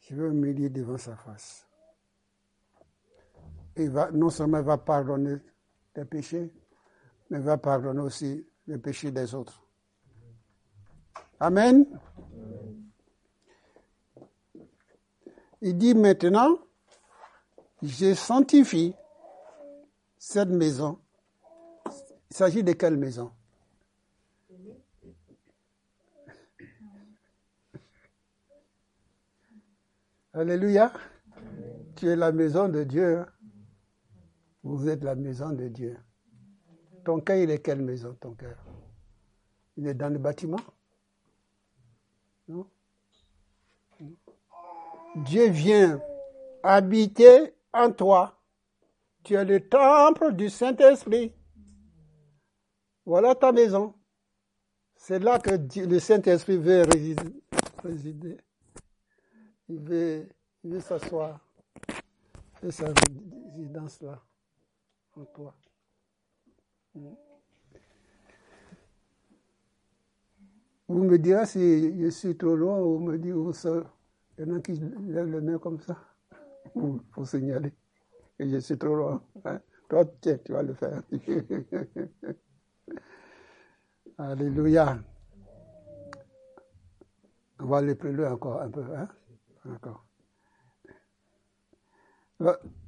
Je 0.00 0.14
vais 0.14 0.30
m'humilier 0.30 0.68
devant 0.68 0.98
sa 0.98 1.16
face. 1.16 1.66
Et 3.76 3.88
va, 3.88 4.10
non 4.10 4.30
seulement 4.30 4.58
il 4.58 4.64
va 4.64 4.76
pardonner 4.78 5.36
les 5.96 6.04
péchés, 6.04 6.52
mais 7.32 7.38
va 7.38 7.56
pardonner 7.56 8.02
aussi 8.02 8.46
les 8.66 8.76
péchés 8.76 9.10
des 9.10 9.34
autres. 9.34 9.66
Amen. 11.40 11.86
Il 15.62 15.78
dit 15.78 15.94
maintenant, 15.94 16.58
je 17.82 18.12
sanctifie 18.12 18.94
cette 20.18 20.50
maison. 20.50 20.98
Il 22.30 22.36
s'agit 22.36 22.62
de 22.62 22.74
quelle 22.74 22.98
maison? 22.98 23.32
Alléluia. 30.34 30.92
Tu 31.96 32.08
es 32.08 32.16
la 32.16 32.30
maison 32.30 32.68
de 32.68 32.84
Dieu. 32.84 33.20
Hein? 33.20 33.28
Vous 34.62 34.86
êtes 34.86 35.02
la 35.02 35.14
maison 35.14 35.52
de 35.52 35.68
Dieu. 35.68 35.96
Ton 37.04 37.20
cœur, 37.20 37.36
il 37.36 37.50
est 37.50 37.58
quelle 37.58 37.82
maison, 37.82 38.16
ton 38.20 38.32
cœur? 38.32 38.56
Il 39.76 39.86
est 39.86 39.94
dans 39.94 40.08
le 40.08 40.18
bâtiment? 40.18 40.60
Dieu 45.16 45.48
vient 45.50 46.00
habiter 46.62 47.54
en 47.72 47.90
toi. 47.90 48.38
Tu 49.24 49.34
es 49.34 49.44
le 49.44 49.68
temple 49.68 50.32
du 50.32 50.48
Saint-Esprit. 50.48 51.32
Voilà 53.04 53.34
ta 53.34 53.52
maison. 53.52 53.94
C'est 54.96 55.18
là 55.18 55.38
que 55.38 55.50
le 55.80 55.98
Saint-Esprit 55.98 56.56
veut 56.56 56.82
résider. 57.84 58.36
Il 59.68 59.80
veut, 59.80 60.28
il 60.62 60.70
veut 60.70 60.80
s'asseoir. 60.80 61.40
Fait 62.54 62.70
sa 62.70 62.86
résidence 62.86 64.00
là, 64.02 64.22
en 65.16 65.24
toi. 65.24 65.54
Vous 70.88 71.04
me 71.04 71.16
direz 71.18 71.46
si 71.46 72.02
je 72.02 72.08
suis 72.08 72.36
trop 72.36 72.54
loin 72.54 72.78
ou 72.80 72.98
me 72.98 73.18
dites 73.18 73.32
où 73.32 73.52
ça. 73.52 73.82
Il 74.38 74.46
y 74.46 74.50
en 74.50 74.56
a 74.56 74.60
qui 74.60 74.72
lèvent 74.72 75.30
le 75.30 75.40
main 75.40 75.58
comme 75.58 75.80
ça 75.80 75.96
pour, 76.72 77.26
signaler 77.26 77.72
que 78.38 78.48
je 78.48 78.58
suis 78.58 78.78
trop 78.78 78.94
loin. 78.94 79.22
Hein. 79.44 79.60
Toi, 79.88 80.04
tiens, 80.20 80.38
tu 80.44 80.52
vas 80.52 80.62
le 80.62 80.74
faire. 80.74 81.02
Alléluia. 84.18 84.98
On 87.58 87.66
va 87.66 87.78
aller 87.78 87.94
plus 87.94 88.12
loin 88.12 88.32
encore 88.32 88.60
un 88.60 88.70
peu. 88.70 88.84
Hein? 88.94 89.08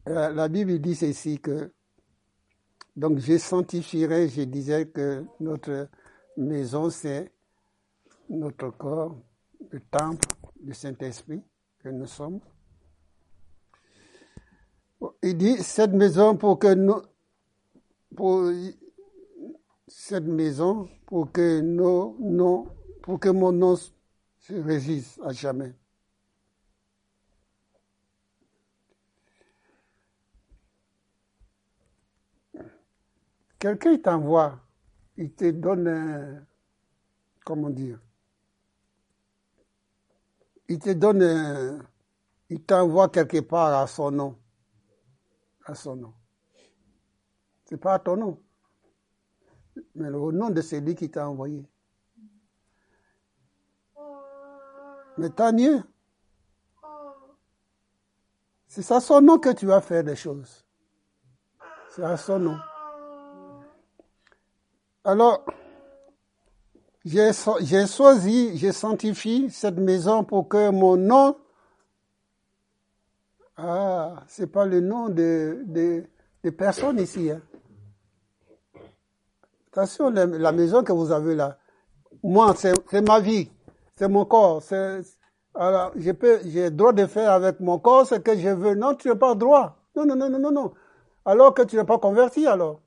La 0.06 0.48
Bible 0.48 0.78
dit 0.78 0.94
ceci 0.94 1.40
que 1.40 1.72
donc 2.96 3.18
je 3.18 3.38
sanctifierai, 3.38 4.28
je 4.28 4.42
disais 4.42 4.86
que 4.86 5.24
notre 5.40 5.88
maison 6.36 6.90
c'est 6.90 7.32
notre 8.28 8.70
corps, 8.70 9.16
le 9.70 9.80
temple 9.80 10.26
du 10.60 10.74
Saint-Esprit 10.74 11.42
que 11.78 11.88
nous 11.88 12.06
sommes. 12.06 12.40
Il 15.22 15.36
dit 15.36 15.58
cette 15.58 15.92
maison 15.92 16.36
pour 16.36 16.58
que 16.58 16.72
nous, 16.72 17.02
pour 18.16 18.50
cette 19.86 20.24
maison 20.24 20.88
pour 21.06 21.30
que 21.30 21.60
nos 21.60 22.16
noms, 22.20 22.66
pour 23.02 23.20
que 23.20 23.28
mon 23.28 23.52
nom 23.52 23.76
se 23.76 24.54
régisse 24.54 25.20
à 25.22 25.32
jamais. 25.32 25.74
Quelqu'un 33.64 33.96
t'envoie, 33.96 34.60
il 35.16 35.32
te 35.32 35.50
donne, 35.50 36.46
comment 37.46 37.70
dire, 37.70 37.98
il 40.68 40.78
te 40.78 40.90
donne, 40.90 41.82
il 42.50 42.62
t'envoie 42.62 43.08
quelque 43.08 43.40
part 43.40 43.80
à 43.80 43.86
son 43.86 44.10
nom. 44.10 44.38
À 45.64 45.74
son 45.74 45.96
nom. 45.96 46.12
C'est 47.64 47.78
pas 47.78 47.94
à 47.94 47.98
ton 48.00 48.18
nom, 48.18 48.42
mais 49.94 50.10
au 50.10 50.30
nom 50.30 50.50
de 50.50 50.60
celui 50.60 50.94
qui 50.94 51.10
t'a 51.10 51.26
envoyé. 51.26 51.66
Mais 55.16 55.30
tant 55.30 55.54
mieux. 55.54 55.82
C'est 58.66 58.92
à 58.92 59.00
son 59.00 59.22
nom 59.22 59.38
que 59.38 59.54
tu 59.54 59.64
vas 59.64 59.80
faire 59.80 60.04
des 60.04 60.16
choses. 60.16 60.66
C'est 61.88 62.04
à 62.04 62.18
son 62.18 62.38
nom. 62.38 62.58
Alors, 65.04 65.44
J'ai 67.04 67.86
choisi, 67.86 68.56
j'ai 68.56 68.72
sanctifié 68.72 69.50
cette 69.50 69.76
maison 69.76 70.24
pour 70.24 70.48
que 70.48 70.70
mon 70.70 70.96
nom. 70.96 71.36
Ah, 73.56 74.22
c'est 74.26 74.46
pas 74.46 74.64
le 74.64 74.80
nom 74.80 75.10
de, 75.10 75.62
de, 75.66 76.04
de 76.42 76.50
personne 76.50 76.98
ici. 76.98 77.30
Hein. 77.30 77.42
Attention, 79.70 80.10
la 80.10 80.52
maison 80.52 80.82
que 80.82 80.92
vous 80.92 81.12
avez 81.12 81.34
là. 81.34 81.58
Moi, 82.22 82.54
c'est 82.56 83.02
ma 83.06 83.20
vie, 83.20 83.50
c'est 83.96 84.08
mon 84.08 84.24
corps. 84.24 84.62
Alors, 85.54 85.92
je 85.96 86.10
peux, 86.12 86.40
j'ai 86.46 86.70
droit 86.70 86.92
de 86.94 87.06
faire 87.06 87.32
avec 87.32 87.60
mon 87.60 87.78
corps 87.78 88.06
ce 88.06 88.14
que 88.14 88.36
je 88.38 88.48
veux. 88.48 88.74
Non, 88.74 88.94
tu 88.94 89.08
n'as 89.08 89.16
pas 89.16 89.34
droit. 89.34 89.76
Non, 89.94 90.06
non, 90.06 90.16
non, 90.16 90.30
non, 90.30 90.38
non, 90.38 90.52
non. 90.52 90.74
Alors 91.26 91.52
que 91.54 91.62
tu 91.62 91.76
n'es 91.76 91.84
pas 91.84 91.98
converti, 91.98 92.46
alors. 92.46 92.80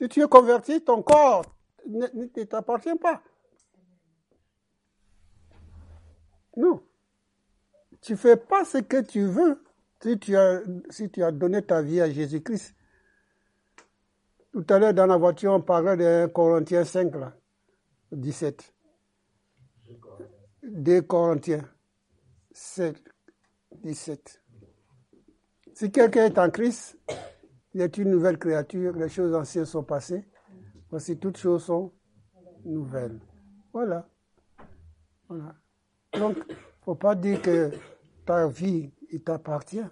Si 0.00 0.08
tu 0.08 0.22
es 0.22 0.28
converti, 0.28 0.82
ton 0.82 1.02
corps 1.02 1.44
ne, 1.86 2.26
t'appartient 2.44 2.96
pas. 2.96 3.22
Non. 6.56 6.82
Tu 8.00 8.16
fais 8.16 8.36
pas 8.38 8.64
ce 8.64 8.78
que 8.78 9.02
tu 9.02 9.26
veux 9.26 9.62
si 10.02 10.18
tu 10.18 10.34
as, 10.36 11.32
donné 11.32 11.60
ta 11.62 11.82
vie 11.82 12.00
à 12.00 12.10
Jésus-Christ. 12.10 12.74
Tout 14.52 14.64
à 14.70 14.78
l'heure, 14.78 14.94
dans 14.94 15.06
la 15.06 15.18
voiture, 15.18 15.52
on 15.52 15.60
parlait 15.60 15.98
de 15.98 16.26
Corinthiens 16.32 16.84
5, 16.84 17.14
là, 17.16 17.36
17. 18.10 18.74
2 20.62 21.02
Corinthiens 21.02 21.68
7, 22.52 22.96
17. 23.82 24.42
Si 25.74 25.92
quelqu'un 25.92 26.24
est 26.24 26.38
en 26.38 26.50
Christ, 26.50 26.98
il 27.74 27.80
est 27.80 27.98
une 27.98 28.10
nouvelle 28.10 28.38
créature, 28.38 28.94
les 28.96 29.08
choses 29.08 29.34
anciennes 29.34 29.64
sont 29.64 29.84
passées, 29.84 30.24
voici 30.90 31.18
toutes 31.18 31.36
choses 31.36 31.64
sont 31.64 31.92
nouvelles. 32.64 33.20
Voilà. 33.72 34.08
voilà. 35.28 35.54
Donc, 36.18 36.36
il 36.48 36.54
ne 36.54 36.84
faut 36.84 36.94
pas 36.94 37.14
dire 37.14 37.40
que 37.40 37.70
ta 38.26 38.48
vie, 38.48 38.90
il 39.10 39.22
t'appartient. 39.22 39.84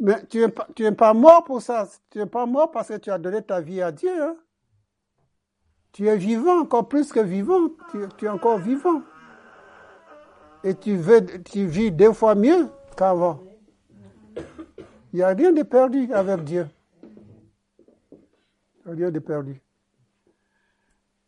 Mais 0.00 0.26
tu 0.26 0.38
n'es 0.38 0.48
pas, 0.48 0.66
pas 0.96 1.14
mort 1.14 1.44
pour 1.44 1.62
ça. 1.62 1.88
Tu 2.10 2.18
n'es 2.18 2.26
pas 2.26 2.46
mort 2.46 2.70
parce 2.70 2.88
que 2.88 2.96
tu 2.96 3.10
as 3.10 3.18
donné 3.18 3.42
ta 3.42 3.60
vie 3.60 3.80
à 3.80 3.92
Dieu. 3.92 4.22
Hein. 4.22 4.36
Tu 5.92 6.08
es 6.08 6.16
vivant, 6.16 6.60
encore 6.60 6.88
plus 6.88 7.12
que 7.12 7.20
vivant. 7.20 7.70
Tu, 8.18 8.26
es 8.26 8.28
encore 8.28 8.58
vivant. 8.58 9.02
Et 10.64 10.74
tu, 10.74 10.96
veux, 10.96 11.24
tu 11.44 11.66
vis 11.66 11.92
deux 11.92 12.12
fois 12.12 12.34
mieux 12.34 12.68
qu'avant. 12.96 13.40
Il 15.14 15.18
n'y 15.18 15.22
a 15.22 15.28
rien 15.28 15.52
de 15.52 15.62
perdu 15.62 16.12
avec 16.12 16.42
Dieu. 16.42 16.66
Rien 18.84 19.12
de 19.12 19.20
perdu. 19.20 19.62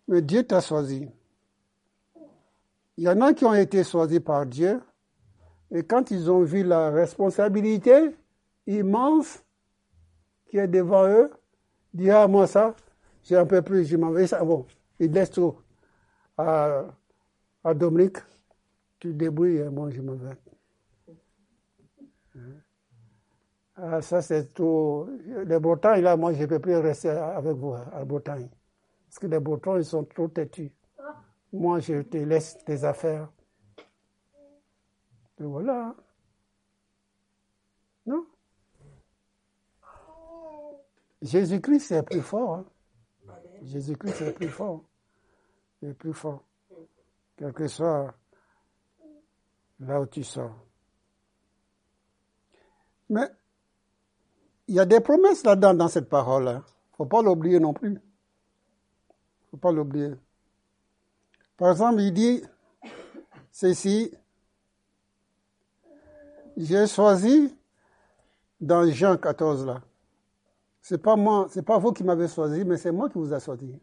Mais 0.09 0.21
Dieu 0.23 0.43
t'a 0.43 0.61
choisi. 0.61 1.09
Il 2.97 3.05
y 3.05 3.09
en 3.09 3.21
a 3.21 3.33
qui 3.33 3.45
ont 3.45 3.55
été 3.55 3.85
choisis 3.85 4.19
par 4.19 4.45
Dieu. 4.45 4.83
Et 5.71 5.85
quand 5.85 6.11
ils 6.11 6.29
ont 6.29 6.43
vu 6.43 6.65
la 6.65 6.91
responsabilité 6.91 8.11
immense 8.67 9.45
qui 10.51 10.59
est 10.59 10.67
devant 10.67 11.07
eux, 11.07 11.31
disent, 11.95 12.11
ah, 12.11 12.27
moi 12.27 12.49
ça, 12.49 12.75
j'ai 13.23 13.37
un 13.37 13.47
peu 13.47 13.63
plus, 13.63 13.85
je 13.85 13.97
m'en 13.97 14.11
vais, 14.11 14.27
bon, 14.45 14.67
il 14.99 15.13
laisse 15.13 15.31
tout 15.31 15.55
à, 16.37 16.87
à 17.63 17.73
Dominique, 17.73 18.17
tu 18.99 19.15
débrouilles, 19.15 19.63
moi 19.71 19.91
je 19.91 20.01
m'en 20.01 20.15
vais. 20.15 20.46
Ah, 23.77 24.01
ça 24.01 24.23
c'est 24.23 24.55
tout. 24.55 25.07
Les 25.45 25.59
Bretons, 25.61 26.01
là, 26.01 26.17
moi 26.17 26.33
je 26.33 26.41
ne 26.41 26.47
peux 26.47 26.59
plus 26.59 26.77
rester 26.77 27.11
avec 27.11 27.57
vous 27.57 27.75
à 27.75 28.05
Bretagne. 28.05 28.49
Parce 29.07 29.19
que 29.19 29.27
les 29.27 29.41
Bretons, 29.41 29.77
ils 29.77 29.85
sont 29.85 30.05
trop 30.05 30.29
têtus. 30.29 30.73
Moi, 31.53 31.81
je 31.81 32.03
te 32.03 32.17
laisse 32.17 32.59
tes 32.65 32.85
affaires. 32.85 33.31
Et 35.39 35.45
voilà. 35.45 35.95
Non? 38.07 38.27
Jésus-Christ 41.23 41.93
est 41.93 42.03
plus 42.03 42.23
fort. 42.23 42.57
Hein. 42.57 42.67
Jésus-Christ 43.63 44.23
est 44.23 44.33
plus 44.33 44.49
fort. 44.49 44.85
Il 45.83 45.91
est 45.91 45.95
plus 45.95 46.13
fort. 46.13 46.43
Quel 47.37 47.53
que 47.53 47.69
soit 47.69 48.15
là 49.81 50.01
où 50.01 50.07
tu 50.07 50.25
sors. 50.25 50.55
Mais 53.09 53.29
il 54.69 54.75
y 54.75 54.81
a 54.81 54.85
des 54.85 55.01
promesses 55.01 55.45
là-dedans 55.45 55.75
dans 55.75 55.89
cette 55.89 56.09
parole. 56.09 56.45
Il 56.45 56.55
ne 56.55 56.97
faut 56.97 57.07
pas 57.07 57.23
l'oublier 57.23 57.61
non 57.61 57.73
plus. 57.73 57.91
Il 57.91 57.95
ne 57.95 59.51
faut 59.53 59.57
pas 59.57 59.73
l'oublier. 59.73 60.13
Par 61.57 61.71
exemple, 61.71 62.01
il 62.01 62.13
dit 62.13 62.43
ceci. 63.51 64.13
J'ai 66.57 66.87
choisi 66.87 67.55
dans 68.61 68.91
Jean 68.91 69.17
14 69.17 69.67
là. 69.67 69.83
C'est 70.81 70.99
pas 70.99 71.17
moi, 71.17 71.47
c'est 71.51 71.63
pas 71.65 71.79
vous 71.79 71.93
qui 71.93 72.05
m'avez 72.05 72.29
choisi, 72.29 72.65
mais 72.65 72.77
c'est 72.77 72.93
moi 72.93 73.09
qui 73.09 73.19
vous 73.19 73.33
a 73.33 73.41
choisi. 73.41 73.79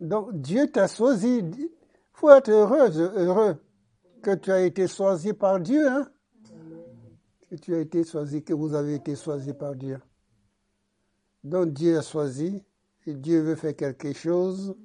Donc 0.00 0.40
Dieu 0.40 0.70
t'a 0.70 0.88
choisi. 0.88 1.38
Il 1.38 1.70
faut 2.12 2.30
être 2.30 2.50
heureux, 2.50 2.90
heureux 3.16 3.56
que 4.22 4.34
tu 4.34 4.50
as 4.50 4.62
été 4.62 4.88
choisi 4.88 5.32
par 5.32 5.60
Dieu. 5.60 5.86
Hein? 5.86 6.08
Que 7.48 7.56
tu 7.56 7.74
as 7.74 7.80
été 7.80 8.04
choisi, 8.04 8.42
que 8.42 8.52
vous 8.52 8.74
avez 8.74 8.94
été 8.94 9.14
choisi 9.14 9.52
par 9.52 9.74
Dieu. 9.74 10.00
Donc 11.44 11.72
Dieu 11.72 11.96
a 11.98 12.02
choisi 12.02 12.62
et 13.06 13.14
Dieu 13.14 13.40
veut 13.40 13.54
faire 13.54 13.76
quelque 13.76 14.12
chose, 14.12 14.76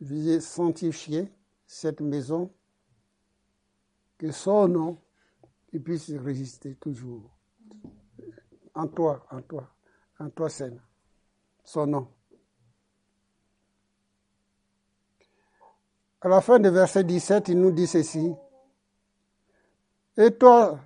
veut 0.00 0.40
sanctifier 0.40 1.32
cette 1.66 2.02
maison, 2.02 2.52
que 4.18 4.30
son 4.30 4.68
nom 4.68 4.98
puisse 5.78 6.10
résister 6.10 6.74
toujours. 6.76 7.30
En 8.74 8.88
toi, 8.88 9.26
en 9.30 9.42
toi, 9.42 9.68
en 10.18 10.30
toi, 10.30 10.48
Seigneur. 10.48 10.82
Son 11.64 11.86
nom. 11.86 12.08
À 16.20 16.28
la 16.28 16.40
fin 16.40 16.58
du 16.58 16.68
verset 16.68 17.04
17, 17.04 17.48
il 17.48 17.60
nous 17.60 17.72
dit 17.72 17.86
ceci. 17.86 18.32
Et 20.16 20.30
toi, 20.30 20.80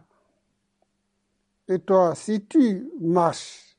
et 1.71 1.79
toi, 1.79 2.15
si 2.17 2.45
tu 2.45 2.91
marches 3.01 3.77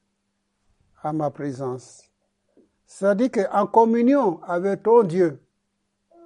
à 1.03 1.11
ma 1.11 1.29
présence, 1.29 2.03
ça 2.85 3.15
dit 3.15 3.29
qu'en 3.29 3.67
communion 3.67 4.41
avec 4.43 4.83
ton 4.83 5.03
Dieu, 5.03 5.41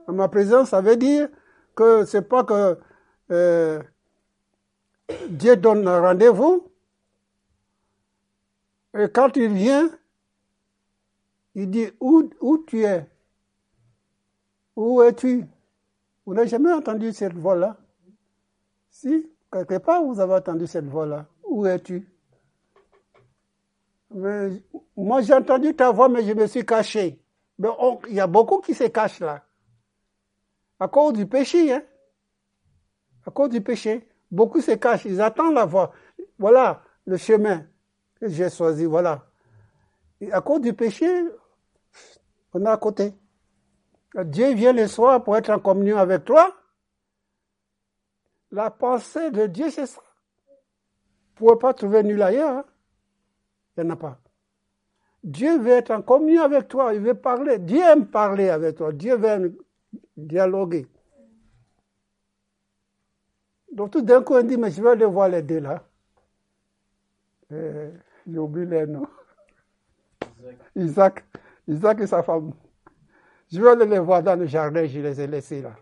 à 0.07 0.11
ma 0.11 0.27
présence, 0.27 0.69
ça 0.69 0.81
veut 0.81 0.95
dire 0.95 1.27
que 1.75 2.05
c'est 2.05 2.21
pas 2.21 2.43
que 2.43 2.77
euh, 3.31 3.81
Dieu 5.29 5.55
donne 5.57 5.87
un 5.87 5.99
rendez-vous. 6.01 6.67
Et 8.97 9.09
quand 9.09 9.35
il 9.35 9.51
vient, 9.51 9.89
il 11.55 11.69
dit 11.71 11.87
où, 11.99 12.29
où 12.41 12.59
tu 12.59 12.83
es? 12.83 13.09
Où 14.75 15.01
es-tu? 15.01 15.45
Vous 16.25 16.33
n'avez 16.35 16.47
jamais 16.47 16.71
entendu 16.71 17.11
cette 17.11 17.33
voix-là? 17.33 17.77
Si, 18.91 19.31
quelque 19.51 19.79
part 19.79 20.03
vous 20.03 20.19
avez 20.19 20.35
entendu 20.35 20.67
cette 20.67 20.85
voix-là. 20.85 21.25
Où 21.55 21.65
es-tu? 21.65 22.05
Moi 24.11 25.21
j'ai 25.21 25.33
entendu 25.33 25.73
ta 25.73 25.89
voix, 25.89 26.09
mais 26.09 26.21
je 26.25 26.33
me 26.33 26.47
suis 26.47 26.65
caché. 26.65 27.23
Mais 27.57 27.69
il 28.09 28.15
y 28.15 28.19
a 28.19 28.27
beaucoup 28.27 28.59
qui 28.59 28.73
se 28.73 28.83
cachent 28.83 29.21
là. 29.21 29.45
À 30.81 30.89
cause 30.89 31.13
du 31.13 31.25
péché, 31.25 31.71
hein 31.71 31.81
À 33.25 33.31
cause 33.31 33.47
du 33.51 33.61
péché. 33.61 34.05
Beaucoup 34.29 34.59
se 34.59 34.71
cachent, 34.71 35.05
ils 35.05 35.21
attendent 35.21 35.53
la 35.53 35.63
voie. 35.63 35.93
Voilà 36.37 36.83
le 37.05 37.15
chemin 37.15 37.65
que 38.19 38.27
j'ai 38.27 38.49
choisi, 38.49 38.83
voilà. 38.83 39.25
À 40.33 40.41
cause 40.41 40.59
du 40.59 40.73
péché, 40.73 41.07
on 42.51 42.65
est 42.65 42.67
à 42.67 42.75
côté. 42.75 43.13
Dieu 44.13 44.53
vient 44.55 44.73
le 44.73 44.87
soir 44.87 45.23
pour 45.23 45.37
être 45.37 45.51
en 45.51 45.59
communion 45.59 45.95
avec 45.99 46.25
toi. 46.25 46.53
La 48.51 48.69
pensée 48.71 49.31
de 49.31 49.47
Dieu, 49.47 49.69
c'est 49.69 49.85
ça. 49.85 50.01
Vous 51.37 51.45
ne 51.45 51.49
pouvez 51.49 51.59
pas 51.59 51.73
trouver 51.73 52.03
nul 52.03 52.21
ailleurs. 52.21 52.57
Hein. 52.57 52.65
Il 53.77 53.83
n'y 53.83 53.91
en 53.91 53.93
a 53.93 53.97
pas. 53.97 54.19
Dieu 55.23 55.57
veut 55.59 55.71
être 55.71 55.91
en 55.91 56.01
communion 56.01 56.43
avec 56.43 56.67
toi, 56.67 56.93
il 56.93 57.01
veut 57.01 57.15
parler. 57.15 57.57
Dieu 57.57 57.81
aime 57.81 58.05
parler 58.05 58.49
avec 58.49 58.75
toi, 58.77 58.93
Dieu 58.93 59.15
veut 59.15 59.57
dialoguer. 60.15 60.87
Donc 63.71 63.91
tout 63.91 64.01
d'un 64.01 64.21
coup, 64.21 64.35
on 64.35 64.43
dit, 64.43 64.55
mais 64.55 64.71
je 64.71 64.81
vais 64.81 64.91
aller 64.91 65.05
voir 65.05 65.27
les 65.27 65.41
deux 65.41 65.59
là. 65.59 65.83
J'ai 67.49 68.37
oublié 68.37 68.65
les 68.65 68.85
noms. 68.85 69.07
Isaac. 70.75 71.25
Isaac 71.67 71.99
et 71.99 72.07
sa 72.07 72.23
femme. 72.23 72.53
Je 73.51 73.61
vais 73.61 73.71
aller 73.71 73.85
les 73.85 73.99
voir 73.99 74.23
dans 74.23 74.39
le 74.39 74.45
jardin, 74.45 74.85
je 74.85 74.99
les 74.99 75.21
ai 75.21 75.27
laissés 75.27 75.61
là. 75.61 75.75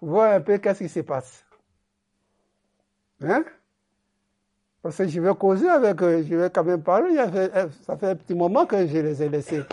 Voir 0.00 0.32
un 0.32 0.40
peu 0.40 0.58
qu'est-ce 0.58 0.80
qui 0.82 0.88
se 0.88 1.00
passe. 1.00 1.44
Hein? 3.22 3.44
Parce 4.86 4.98
que 4.98 5.08
je 5.08 5.20
vais 5.20 5.34
causer 5.34 5.68
avec 5.68 6.00
eux, 6.00 6.22
je 6.22 6.36
vais 6.36 6.48
quand 6.48 6.62
même 6.62 6.80
parler. 6.80 7.16
Ça 7.84 7.96
fait 7.96 8.10
un 8.10 8.14
petit 8.14 8.36
moment 8.36 8.64
que 8.66 8.86
je 8.86 8.98
les 8.98 9.20
ai 9.20 9.28
laissés. 9.28 9.64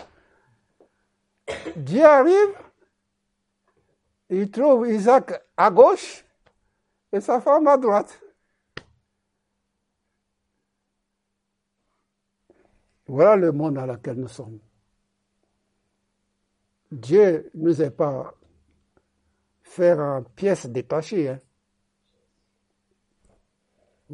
Dieu 1.76 2.04
arrive, 2.04 2.52
il 4.28 4.50
trouve 4.50 4.88
Isaac 4.88 5.40
à 5.56 5.70
gauche 5.70 6.24
et 7.12 7.20
sa 7.20 7.40
femme 7.40 7.68
à 7.68 7.76
droite. 7.76 8.20
Voilà 13.06 13.36
le 13.36 13.52
monde 13.52 13.74
dans 13.74 13.86
lequel 13.86 14.16
nous 14.16 14.26
sommes. 14.26 14.58
Dieu 16.90 17.52
ne 17.54 17.62
nous 17.62 17.82
est 17.82 17.92
pas 17.92 18.34
faire 19.62 20.00
en 20.00 20.24
pièces 20.24 20.66
détachées. 20.66 21.28
Hein. 21.28 21.38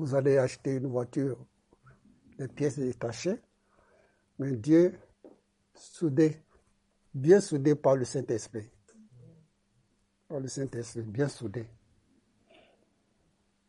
Vous 0.01 0.15
allez 0.15 0.39
acheter 0.39 0.77
une 0.77 0.87
voiture, 0.87 1.37
des 2.39 2.49
pièces 2.49 2.79
détachées, 2.79 3.39
mais 4.39 4.57
Dieu 4.57 4.99
soudé, 5.75 6.43
bien 7.13 7.39
soudé 7.39 7.75
par 7.75 7.97
le 7.97 8.07
Saint-Esprit. 8.07 8.71
Par 10.27 10.41
le 10.41 10.49
Saint-Esprit, 10.49 11.03
bien 11.03 11.29
soudé. 11.29 11.67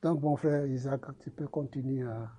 Donc, 0.01 0.21
mon 0.21 0.37
frère 0.37 0.65
Isaac, 0.67 1.01
tu 1.19 1.31
peux 1.31 1.49
continuer 1.49 2.03
à, 2.03 2.31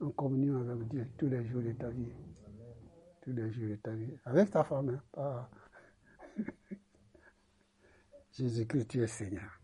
en 0.00 0.08
communion 0.08 0.66
avec 0.66 0.88
Dieu 0.88 1.06
tous 1.18 1.28
les 1.28 1.44
jours 1.44 1.60
de 1.62 1.72
ta 1.72 1.90
vie. 1.90 2.10
Tous 3.20 3.32
les 3.32 3.52
jours 3.52 3.68
de 3.68 3.76
ta 3.76 3.90
vie. 3.90 4.16
Avec 4.24 4.50
ta 4.50 4.64
femme, 4.64 4.88
hein, 4.88 5.02
pas. 5.12 5.50
Jésus-Christ, 8.32 8.88
tu 8.88 9.02
es 9.02 9.06
Seigneur. 9.06 9.57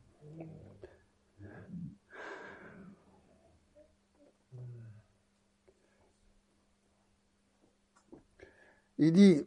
Il 8.99 9.13
dit, 9.13 9.47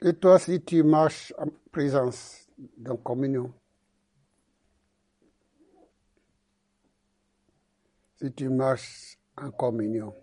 et 0.00 0.12
toi 0.14 0.38
si 0.38 0.62
tu 0.62 0.82
marches 0.82 1.32
en 1.38 1.46
présence, 1.72 2.48
dans 2.76 2.96
communion, 2.96 3.52
si 8.16 8.32
tu 8.32 8.48
marches 8.48 9.18
en 9.36 9.50
communion, 9.50 10.14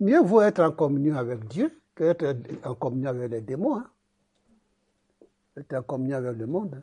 mieux 0.00 0.22
vaut 0.22 0.42
être 0.42 0.60
en 0.60 0.72
communion 0.72 1.16
avec 1.16 1.46
Dieu 1.46 1.80
qu'être 1.94 2.24
en 2.64 2.74
communion 2.74 3.10
avec 3.10 3.30
les 3.30 3.40
démons. 3.40 3.76
Hein. 3.76 3.90
Être 5.56 5.74
en 5.74 5.82
communion 5.82 6.16
avec 6.16 6.36
le 6.36 6.46
monde. 6.46 6.74
Hein. 6.76 6.82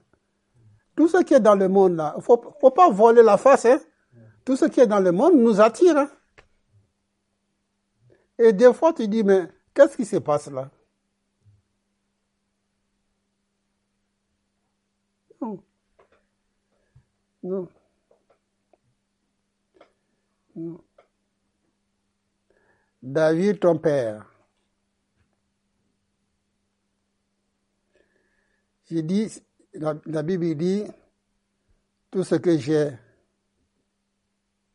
Tout 0.95 1.07
ce 1.07 1.23
qui 1.23 1.33
est 1.33 1.39
dans 1.39 1.55
le 1.55 1.67
monde 1.67 1.95
là, 1.95 2.13
il 2.15 2.19
ne 2.19 2.23
faut, 2.23 2.41
faut, 2.59 2.71
pas 2.71 2.89
voler 2.89 3.23
la 3.23 3.37
face. 3.37 3.65
Hein. 3.65 3.79
Tout 4.45 4.55
ce 4.55 4.65
qui 4.65 4.79
est 4.79 4.87
dans 4.87 4.99
le 4.99 5.11
monde 5.11 5.35
nous 5.35 5.59
attire. 5.59 5.97
Hein. 5.97 6.09
Et 8.39 8.53
des 8.53 8.73
fois, 8.73 8.93
tu 8.93 9.07
dis, 9.07 9.23
mais 9.23 9.47
Qu'est-ce 9.77 9.95
qui 9.95 10.05
se 10.05 10.15
passe 10.15 10.47
là? 10.49 10.71
Non. 15.39 15.63
Non. 17.43 17.69
Non. 20.55 20.83
David, 23.03 23.59
ton 23.59 23.77
père. 23.77 24.25
J'ai 28.89 29.03
dit, 29.03 29.31
la, 29.75 30.23
Bible 30.23 30.55
dit, 30.55 30.85
tout 32.09 32.23
ce 32.23 32.33
que 32.33 32.57
j'ai 32.57 32.97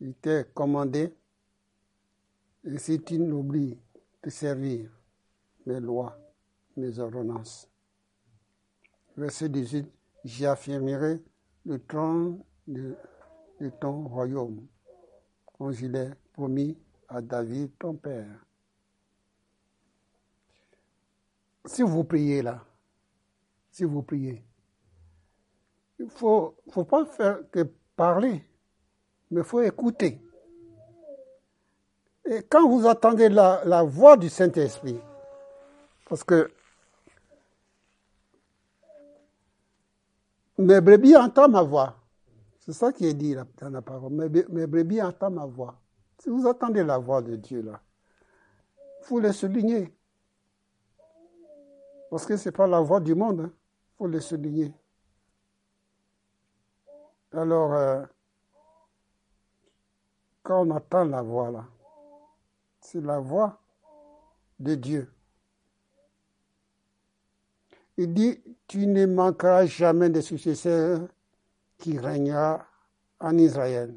été 0.01 0.45
commandé, 0.55 1.13
et 2.63 2.79
si 2.79 3.03
tu 3.03 3.19
n'oublies 3.19 3.77
de 4.23 4.31
servir 4.31 4.91
mes 5.67 5.81
lois, 5.81 6.17
mes 6.77 6.99
ordonnances. 6.99 7.69
Verset 9.17 9.49
18, 9.49 9.91
j'affirmerai 10.25 11.23
le 11.67 11.79
trône 11.85 12.43
de, 12.67 12.97
ton 13.81 14.09
royaume, 14.09 14.67
comme 15.57 15.73
je 15.73 15.87
l'ai 15.87 16.11
promis 16.33 16.77
à 17.09 17.21
David, 17.21 17.71
ton 17.79 17.95
père. 17.95 18.45
Si 21.65 21.83
vous 21.83 22.03
priez 22.05 22.43
là, 22.43 22.65
si 23.71 23.85
vous 23.85 24.03
priez, 24.03 24.43
il 25.99 26.07
ne 26.07 26.11
faut, 26.11 26.57
faut 26.71 26.85
pas 26.85 27.05
faire 27.07 27.39
que 27.51 27.63
parler, 27.95 28.45
mais 29.31 29.43
il 29.43 29.45
faut 29.45 29.63
écouter. 29.63 30.21
Et 32.25 32.43
quand 32.43 32.69
vous 32.69 32.87
attendez 32.87 33.29
la, 33.29 33.63
la 33.65 33.83
voix 33.83 34.17
du 34.17 34.29
Saint-Esprit, 34.29 35.01
parce 36.09 36.23
que 36.25 36.51
mes 40.59 40.81
brebis 40.81 41.17
entendent 41.17 41.53
ma 41.53 41.63
voix. 41.63 41.97
C'est 42.61 42.73
ça 42.73 42.93
qui 42.93 43.07
est 43.07 43.15
dit 43.15 43.35
dans 43.35 43.71
la 43.71 43.83
parole. 43.83 44.13
Mes, 44.13 44.29
mes 44.49 44.67
brebis 44.67 45.03
entendent 45.03 45.35
ma 45.35 45.47
voix. 45.47 45.75
Si 46.19 46.29
vous 46.29 46.47
attendez 46.47 46.85
la 46.85 46.99
voix 46.99 47.21
de 47.21 47.35
Dieu 47.37 47.63
là, 47.63 47.81
il 49.01 49.05
faut 49.07 49.19
le 49.19 49.33
souligner. 49.33 49.93
Parce 52.11 52.27
que 52.27 52.37
ce 52.37 52.49
n'est 52.49 52.53
pas 52.53 52.67
la 52.67 52.81
voix 52.81 53.01
du 53.01 53.15
monde, 53.15 53.39
il 53.41 53.45
hein. 53.47 53.53
faut 53.97 54.07
le 54.07 54.21
souligner. 54.21 54.73
Alors, 57.33 57.73
euh, 57.73 58.05
quand 60.43 60.67
on 60.67 60.71
entend 60.71 61.05
la 61.07 61.23
voix 61.23 61.51
là, 61.51 61.65
c'est 62.83 63.01
la 63.01 63.19
voix 63.21 63.61
de 64.59 64.75
Dieu. 64.75 65.11
Il 67.97 68.13
dit, 68.13 68.43
tu 68.67 68.87
ne 68.87 69.07
manqueras 69.07 69.67
jamais 69.67 70.11
de 70.11 70.21
successeur 70.21 71.09
qui 71.79 71.99
régnera 71.99 72.67
en 73.21 73.37
Israël. 73.39 73.95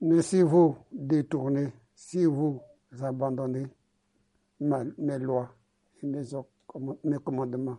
Mais 0.00 0.22
si 0.22 0.42
vous 0.42 0.76
détournez, 0.90 1.72
si 1.94 2.24
vous 2.24 2.60
abandonnez 3.00 3.66
mes 4.60 5.18
lois 5.18 5.54
et 6.02 6.06
mes 6.06 7.18
commandements 7.18 7.78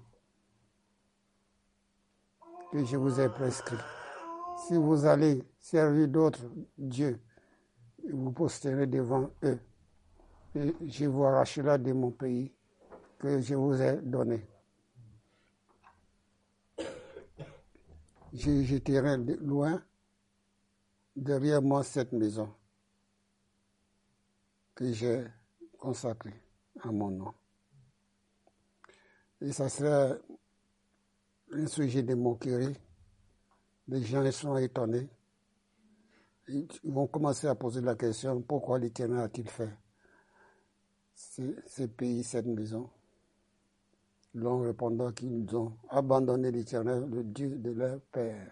que 2.71 2.83
je 2.83 2.97
vous 2.97 3.19
ai 3.19 3.29
prescrits, 3.29 3.75
si 4.67 4.75
vous 4.75 5.05
allez 5.05 5.43
servir 5.63 6.09
d'autres 6.09 6.45
dieux, 6.77 7.19
vous 8.11 8.33
posterez 8.33 8.85
devant 8.85 9.31
eux. 9.43 9.59
Je 10.53 11.05
vous 11.05 11.23
arracherai 11.23 11.79
de 11.79 11.93
mon 11.93 12.11
pays 12.11 12.53
que 13.17 13.39
je 13.39 13.55
vous 13.55 13.81
ai 13.81 14.01
donné. 14.01 14.45
Je 18.33 18.63
jeterai 18.63 19.17
loin 19.41 19.81
derrière 21.15 21.61
moi 21.61 21.83
cette 21.83 22.11
maison 22.11 22.53
que 24.75 24.91
j'ai 24.91 25.25
consacrée 25.79 26.41
à 26.81 26.91
mon 26.91 27.09
nom. 27.09 27.33
Et 29.39 29.51
ça 29.53 29.69
serait 29.69 30.19
un 31.53 31.67
sujet 31.67 32.03
de 32.03 32.15
moquerie 32.15 32.75
les 33.87 34.01
gens 34.03 34.31
sont 34.31 34.57
étonnés. 34.57 35.09
Ils 36.49 36.67
vont 36.83 37.07
commencer 37.07 37.47
à 37.47 37.55
poser 37.55 37.81
la 37.81 37.95
question 37.95 38.41
pourquoi 38.41 38.77
l'Éternel 38.77 39.19
a-t-il 39.19 39.49
fait 39.49 39.77
ce 41.15 41.83
pays, 41.83 42.23
cette 42.23 42.45
maison? 42.45 42.89
L'ont 44.35 44.61
répondant 44.61 45.11
qu'ils 45.11 45.55
ont 45.55 45.77
abandonné 45.89 46.51
l'Éternel, 46.51 47.05
le 47.09 47.23
Dieu 47.23 47.57
de 47.57 47.71
leur 47.71 47.99
Père. 48.11 48.51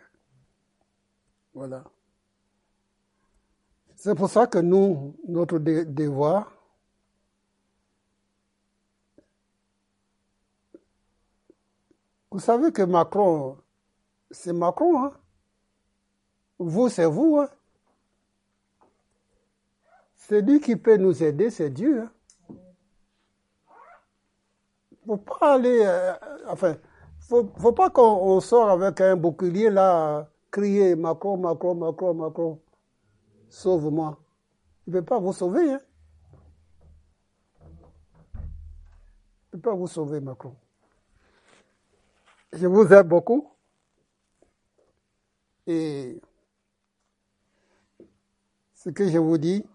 Voilà. 1.54 1.84
C'est 3.95 4.15
pour 4.15 4.30
ça 4.30 4.47
que 4.47 4.60
nous, 4.60 5.15
notre 5.27 5.60
devoir, 5.60 6.51
vous 12.32 12.39
savez 12.39 12.71
que 12.71 12.84
Macron, 12.84 13.58
c'est 14.30 14.54
Macron, 14.54 15.06
hein? 15.06 15.13
Vous, 16.58 16.89
c'est 16.89 17.06
vous. 17.06 17.39
Hein? 17.39 17.49
C'est 20.32 20.41
lui 20.44 20.62
qui 20.62 20.78
peut 20.78 20.96
nous 20.96 21.22
aider, 21.24 21.50
c'est 21.50 21.70
Dieu. 21.70 22.04
Hein? 22.04 22.56
Faut 25.06 25.17
pas 25.17 25.56
aller, 25.56 25.84
euh, 25.84 26.13
enfin, 26.48 26.78
faut, 27.20 27.52
faut 27.58 27.74
pas 27.74 27.89
qu'on 27.89 28.39
sort 28.39 28.70
avec 28.70 29.02
un 29.02 29.17
bouclier 29.17 29.70
là, 29.70 30.30
crier 30.50 30.96
Macron, 30.96 31.36
Macron, 31.36 31.76
Macron, 31.76 32.13
Macron, 32.13 32.62
sauve-moi. 33.50 34.17
Il 34.88 34.94
ne 34.94 35.00
peut 35.00 35.06
pas 35.06 35.20
vous 35.20 35.34
sauver. 35.34 35.74
Hein? 35.74 35.82
Il 39.52 39.58
ne 39.58 39.60
peut 39.60 39.70
pas 39.70 39.76
vous 39.76 39.88
sauver, 39.88 40.22
Macron. 40.22 40.56
Je 42.54 42.67
vous 42.67 42.88
aime 42.94 43.10
beaucoup. 43.10 43.52
Et 45.67 46.22
ce 48.76 48.89
que 48.91 49.10
je 49.10 49.17
vous 49.17 49.38
dis, 49.38 49.65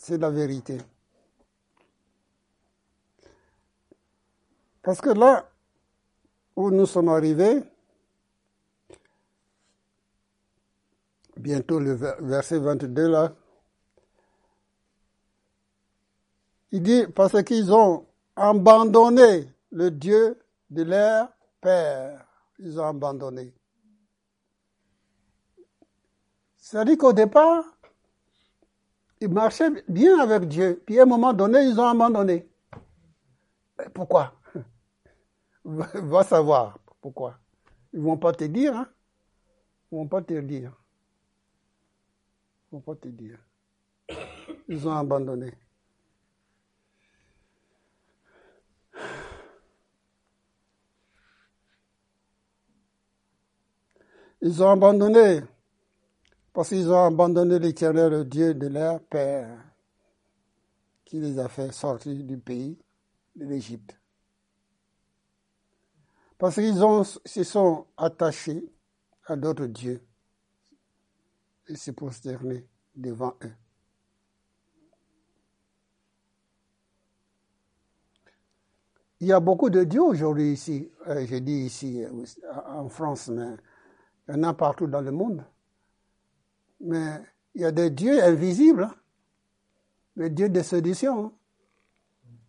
c'est 0.00 0.16
la 0.16 0.30
vérité. 0.30 0.78
Parce 4.82 4.98
que 4.98 5.10
là 5.10 5.46
où 6.56 6.70
nous 6.70 6.86
sommes 6.86 7.10
arrivés, 7.10 7.62
bientôt 11.36 11.78
le 11.78 11.92
verset 11.92 12.58
22 12.58 13.08
là, 13.08 13.34
il 16.72 16.82
dit 16.82 17.06
parce 17.14 17.42
qu'ils 17.42 17.70
ont 17.70 18.06
abandonné 18.36 19.52
le 19.70 19.90
Dieu 19.90 20.40
de 20.70 20.82
leur 20.82 21.28
Père. 21.60 22.26
Ils 22.58 22.80
ont 22.80 22.86
abandonné. 22.86 23.52
C'est-à-dire 26.56 26.96
qu'au 26.96 27.12
départ, 27.12 27.64
ils 29.20 29.28
marchaient 29.28 29.70
bien 29.88 30.18
avec 30.18 30.48
Dieu. 30.48 30.82
Puis 30.86 30.98
à 30.98 31.02
un 31.02 31.06
moment 31.06 31.32
donné, 31.32 31.60
ils 31.62 31.78
ont 31.78 31.86
abandonné. 31.86 32.48
Pourquoi? 33.94 34.34
Va 35.64 36.22
savoir 36.24 36.78
pourquoi. 37.00 37.38
Ils 37.92 38.00
vont 38.00 38.16
pas 38.16 38.32
te 38.32 38.44
dire. 38.44 38.74
Hein? 38.74 38.88
Ils 39.92 39.96
vont 39.96 40.06
pas 40.06 40.22
te 40.22 40.38
dire. 40.40 40.72
Ils 42.70 42.76
vont 42.76 42.80
pas 42.80 42.94
te 42.94 43.08
dire. 43.08 43.38
Ils 44.68 44.88
ont 44.88 44.92
abandonné. 44.92 45.52
Ils 54.42 54.62
ont 54.62 54.70
abandonné 54.70 55.42
parce 56.52 56.68
qu'ils 56.70 56.90
ont 56.90 57.04
abandonné 57.04 57.58
l'éternel 57.58 58.24
Dieu 58.28 58.54
de 58.54 58.66
leur 58.66 59.00
Père 59.02 59.48
qui 61.04 61.20
les 61.20 61.38
a 61.38 61.48
fait 61.48 61.72
sortir 61.72 62.14
du 62.24 62.38
pays 62.38 62.78
de 63.36 63.44
l'Égypte. 63.44 63.98
Parce 66.38 66.54
qu'ils 66.54 66.74
se 67.26 67.44
sont 67.44 67.86
attachés 67.96 68.64
à 69.26 69.36
d'autres 69.36 69.66
dieux 69.66 70.02
et 71.68 71.76
se 71.76 71.90
prosterner 71.90 72.66
devant 72.94 73.34
eux. 73.44 73.52
Il 79.20 79.26
y 79.26 79.32
a 79.32 79.40
beaucoup 79.40 79.68
de 79.68 79.84
dieux 79.84 80.00
aujourd'hui 80.00 80.52
ici, 80.52 80.90
euh, 81.06 81.26
je 81.26 81.36
dis 81.36 81.66
ici 81.66 82.02
euh, 82.02 82.24
en 82.68 82.88
France, 82.88 83.28
mais 83.28 83.48
il 84.28 84.34
y 84.34 84.38
en 84.38 84.44
a 84.44 84.54
partout 84.54 84.86
dans 84.86 85.02
le 85.02 85.10
monde. 85.10 85.44
Mais 86.80 87.22
il 87.54 87.62
y 87.62 87.64
a 87.64 87.72
des 87.72 87.90
dieux 87.90 88.22
invisibles, 88.22 88.84
hein. 88.84 88.94
des 90.16 90.30
dieux 90.30 90.48
de 90.48 90.62
séduction, 90.62 91.26
hein. 91.26 91.32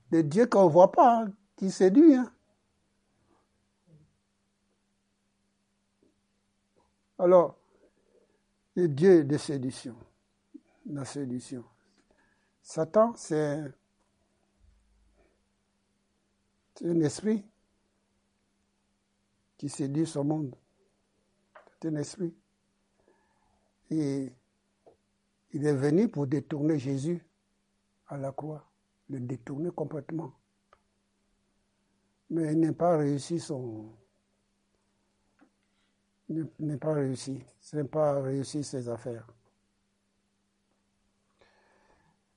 des 0.09 0.23
dieux 0.23 0.45
qu'on 0.45 0.65
ne 0.65 0.71
voit 0.71 0.91
pas, 0.91 1.23
hein, 1.23 1.33
qui 1.55 1.71
séduisent. 1.71 2.31
Alors, 7.19 7.55
les 8.75 8.87
dieux 8.87 9.23
de 9.23 9.37
séduction, 9.37 9.95
la 10.85 11.05
séduction. 11.05 11.63
Satan, 12.63 13.13
c'est 13.15 13.63
un 16.83 16.99
esprit 17.01 17.45
qui 19.57 19.69
séduit 19.69 20.07
son 20.07 20.23
monde 20.23 20.55
un 21.87 21.95
esprit. 21.95 22.33
Et 23.91 24.31
il 25.51 25.65
est 25.65 25.75
venu 25.75 26.07
pour 26.07 26.25
détourner 26.25 26.79
Jésus 26.79 27.23
à 28.07 28.17
la 28.17 28.31
croix, 28.31 28.65
le 29.09 29.19
détourner 29.19 29.69
complètement. 29.71 30.33
Mais 32.29 32.53
il 32.53 32.59
n'a 32.61 32.71
pas 32.71 32.97
réussi 32.97 33.39
son. 33.39 33.91
Il 36.29 36.47
n'a 36.59 36.77
pas 36.77 36.93
réussi. 36.93 37.43
Il 37.73 37.79
n'a 37.79 37.83
pas 37.83 38.21
réussi 38.21 38.63
ses 38.63 38.87
affaires. 38.87 39.27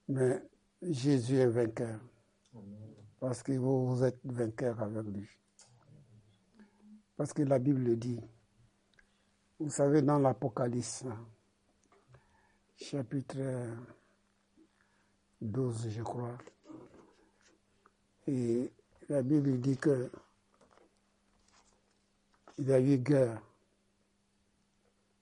Mais 0.08 0.42
Jésus 0.82 1.36
est 1.36 1.46
vainqueur. 1.46 2.00
Parce 3.20 3.44
que 3.44 3.52
vous, 3.52 4.02
êtes 4.02 4.18
vainqueur 4.24 4.82
avec 4.82 5.04
lui. 5.06 5.28
Parce 7.16 7.32
que 7.32 7.42
la 7.42 7.60
Bible 7.60 7.82
le 7.82 7.96
dit. 7.96 8.20
Vous 9.60 9.70
savez, 9.70 10.02
dans 10.02 10.18
l'Apocalypse, 10.18 11.04
chapitre 12.76 13.36
12, 15.40 15.88
je 15.90 16.02
crois, 16.02 16.36
et 18.26 18.70
la 19.08 19.22
Bible 19.22 19.60
dit 19.60 19.76
que 19.76 20.10
il 22.58 22.68
y 22.68 22.72
a 22.72 22.80
eu 22.80 22.98
guerre. 22.98 23.40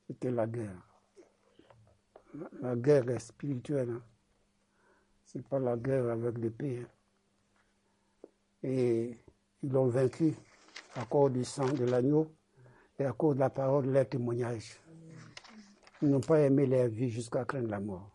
C'était 0.06 0.30
la 0.30 0.46
guerre. 0.46 0.76
La 2.60 2.76
guerre 2.76 3.08
est 3.10 3.18
spirituelle. 3.18 3.90
Hein. 3.90 4.02
C'est 5.24 5.46
pas 5.46 5.58
la 5.58 5.76
guerre 5.76 6.10
avec 6.10 6.36
l'épée. 6.38 6.84
Hein. 6.84 8.28
Et 8.62 9.16
ils 9.62 9.72
l'ont 9.72 9.88
vaincu 9.88 10.34
à 10.94 11.04
cause 11.06 11.32
du 11.32 11.44
sang 11.44 11.72
de 11.72 11.84
l'agneau 11.84 12.30
et 12.98 13.04
à 13.04 13.12
cause 13.12 13.34
de 13.34 13.40
la 13.40 13.50
parole 13.50 13.86
de 13.86 13.90
leur 13.92 14.08
témoignage. 14.08 14.78
Ils 16.02 16.10
n'ont 16.10 16.20
pas 16.20 16.40
aimé 16.40 16.66
leur 16.66 16.88
vie 16.88 17.10
jusqu'à 17.10 17.44
craindre 17.44 17.68
la 17.68 17.80
mort. 17.80 18.10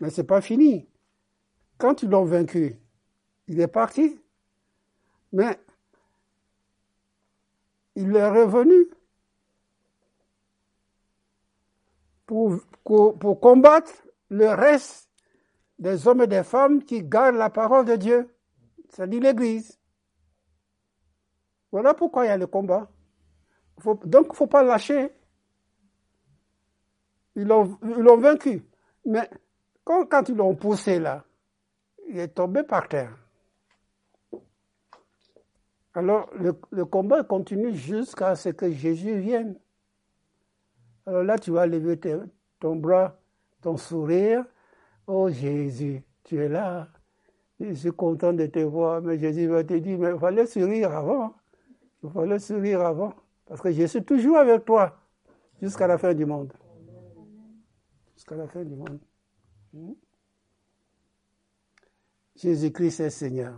Mais 0.00 0.10
ce 0.10 0.20
n'est 0.20 0.26
pas 0.26 0.40
fini. 0.40 0.88
Quand 1.78 2.02
ils 2.02 2.10
l'ont 2.10 2.24
vaincu, 2.24 2.76
il 3.48 3.60
est 3.60 3.68
parti. 3.68 4.20
Mais 5.32 5.58
il 7.96 8.14
est 8.14 8.28
revenu 8.28 8.88
pour, 12.26 12.60
pour 12.84 13.40
combattre 13.40 13.92
le 14.28 14.48
reste 14.48 15.08
des 15.78 16.06
hommes 16.06 16.22
et 16.22 16.26
des 16.26 16.44
femmes 16.44 16.82
qui 16.84 17.02
gardent 17.02 17.36
la 17.36 17.50
parole 17.50 17.84
de 17.84 17.96
Dieu, 17.96 18.34
c'est-à-dire 18.90 19.22
l'Église. 19.22 19.78
Voilà 21.72 21.94
pourquoi 21.94 22.24
il 22.24 22.28
y 22.28 22.30
a 22.30 22.36
le 22.36 22.46
combat 22.46 22.88
donc, 23.84 24.26
il 24.26 24.30
ne 24.30 24.34
faut 24.34 24.46
pas 24.46 24.62
lâcher. 24.62 25.10
Ils 27.36 27.46
l'ont, 27.46 28.16
vaincu. 28.16 28.62
Mais 29.04 29.28
quand, 29.84 30.06
quand 30.06 30.28
ils 30.28 30.36
l'ont 30.36 30.54
poussé 30.54 30.98
là, 30.98 31.24
il 32.08 32.18
est 32.18 32.28
tombé 32.28 32.62
par 32.62 32.88
terre. 32.88 33.16
Alors, 35.94 36.28
le, 36.34 36.84
combat 36.84 37.22
continue 37.22 37.74
jusqu'à 37.74 38.34
ce 38.34 38.48
que 38.48 38.70
Jésus 38.70 39.18
vienne. 39.18 39.56
Alors 41.06 41.22
là, 41.22 41.38
tu 41.38 41.52
vas 41.52 41.66
lever 41.66 42.00
ton 42.58 42.76
bras, 42.76 43.16
ton 43.62 43.76
sourire. 43.76 44.44
Oh 45.06 45.28
Jésus, 45.28 46.02
tu 46.24 46.42
es 46.42 46.48
là. 46.48 46.88
Je 47.60 47.72
suis 47.74 47.92
content 47.92 48.32
de 48.32 48.46
te 48.46 48.58
voir. 48.58 49.02
Mais 49.02 49.18
Jésus 49.18 49.46
va 49.46 49.62
te 49.62 49.74
dire, 49.74 49.98
mais 49.98 50.10
il 50.12 50.18
fallait 50.18 50.46
sourire 50.46 50.90
avant. 50.92 51.34
Il 52.02 52.10
fallait 52.10 52.38
sourire 52.38 52.80
avant. 52.80 53.12
Parce 53.46 53.60
que 53.60 53.70
je 53.70 53.84
suis 53.84 54.02
toujours 54.02 54.38
avec 54.38 54.64
toi 54.64 54.96
jusqu'à 55.62 55.86
la 55.86 55.98
fin 55.98 56.14
du 56.14 56.24
monde. 56.24 56.52
Jusqu'à 58.24 58.36
la 58.36 58.48
fin 58.48 58.64
du 58.64 58.74
monde. 58.74 59.00
Hmm? 59.74 59.92
Jésus-Christ 62.36 63.00
est 63.00 63.10
Seigneur. 63.10 63.54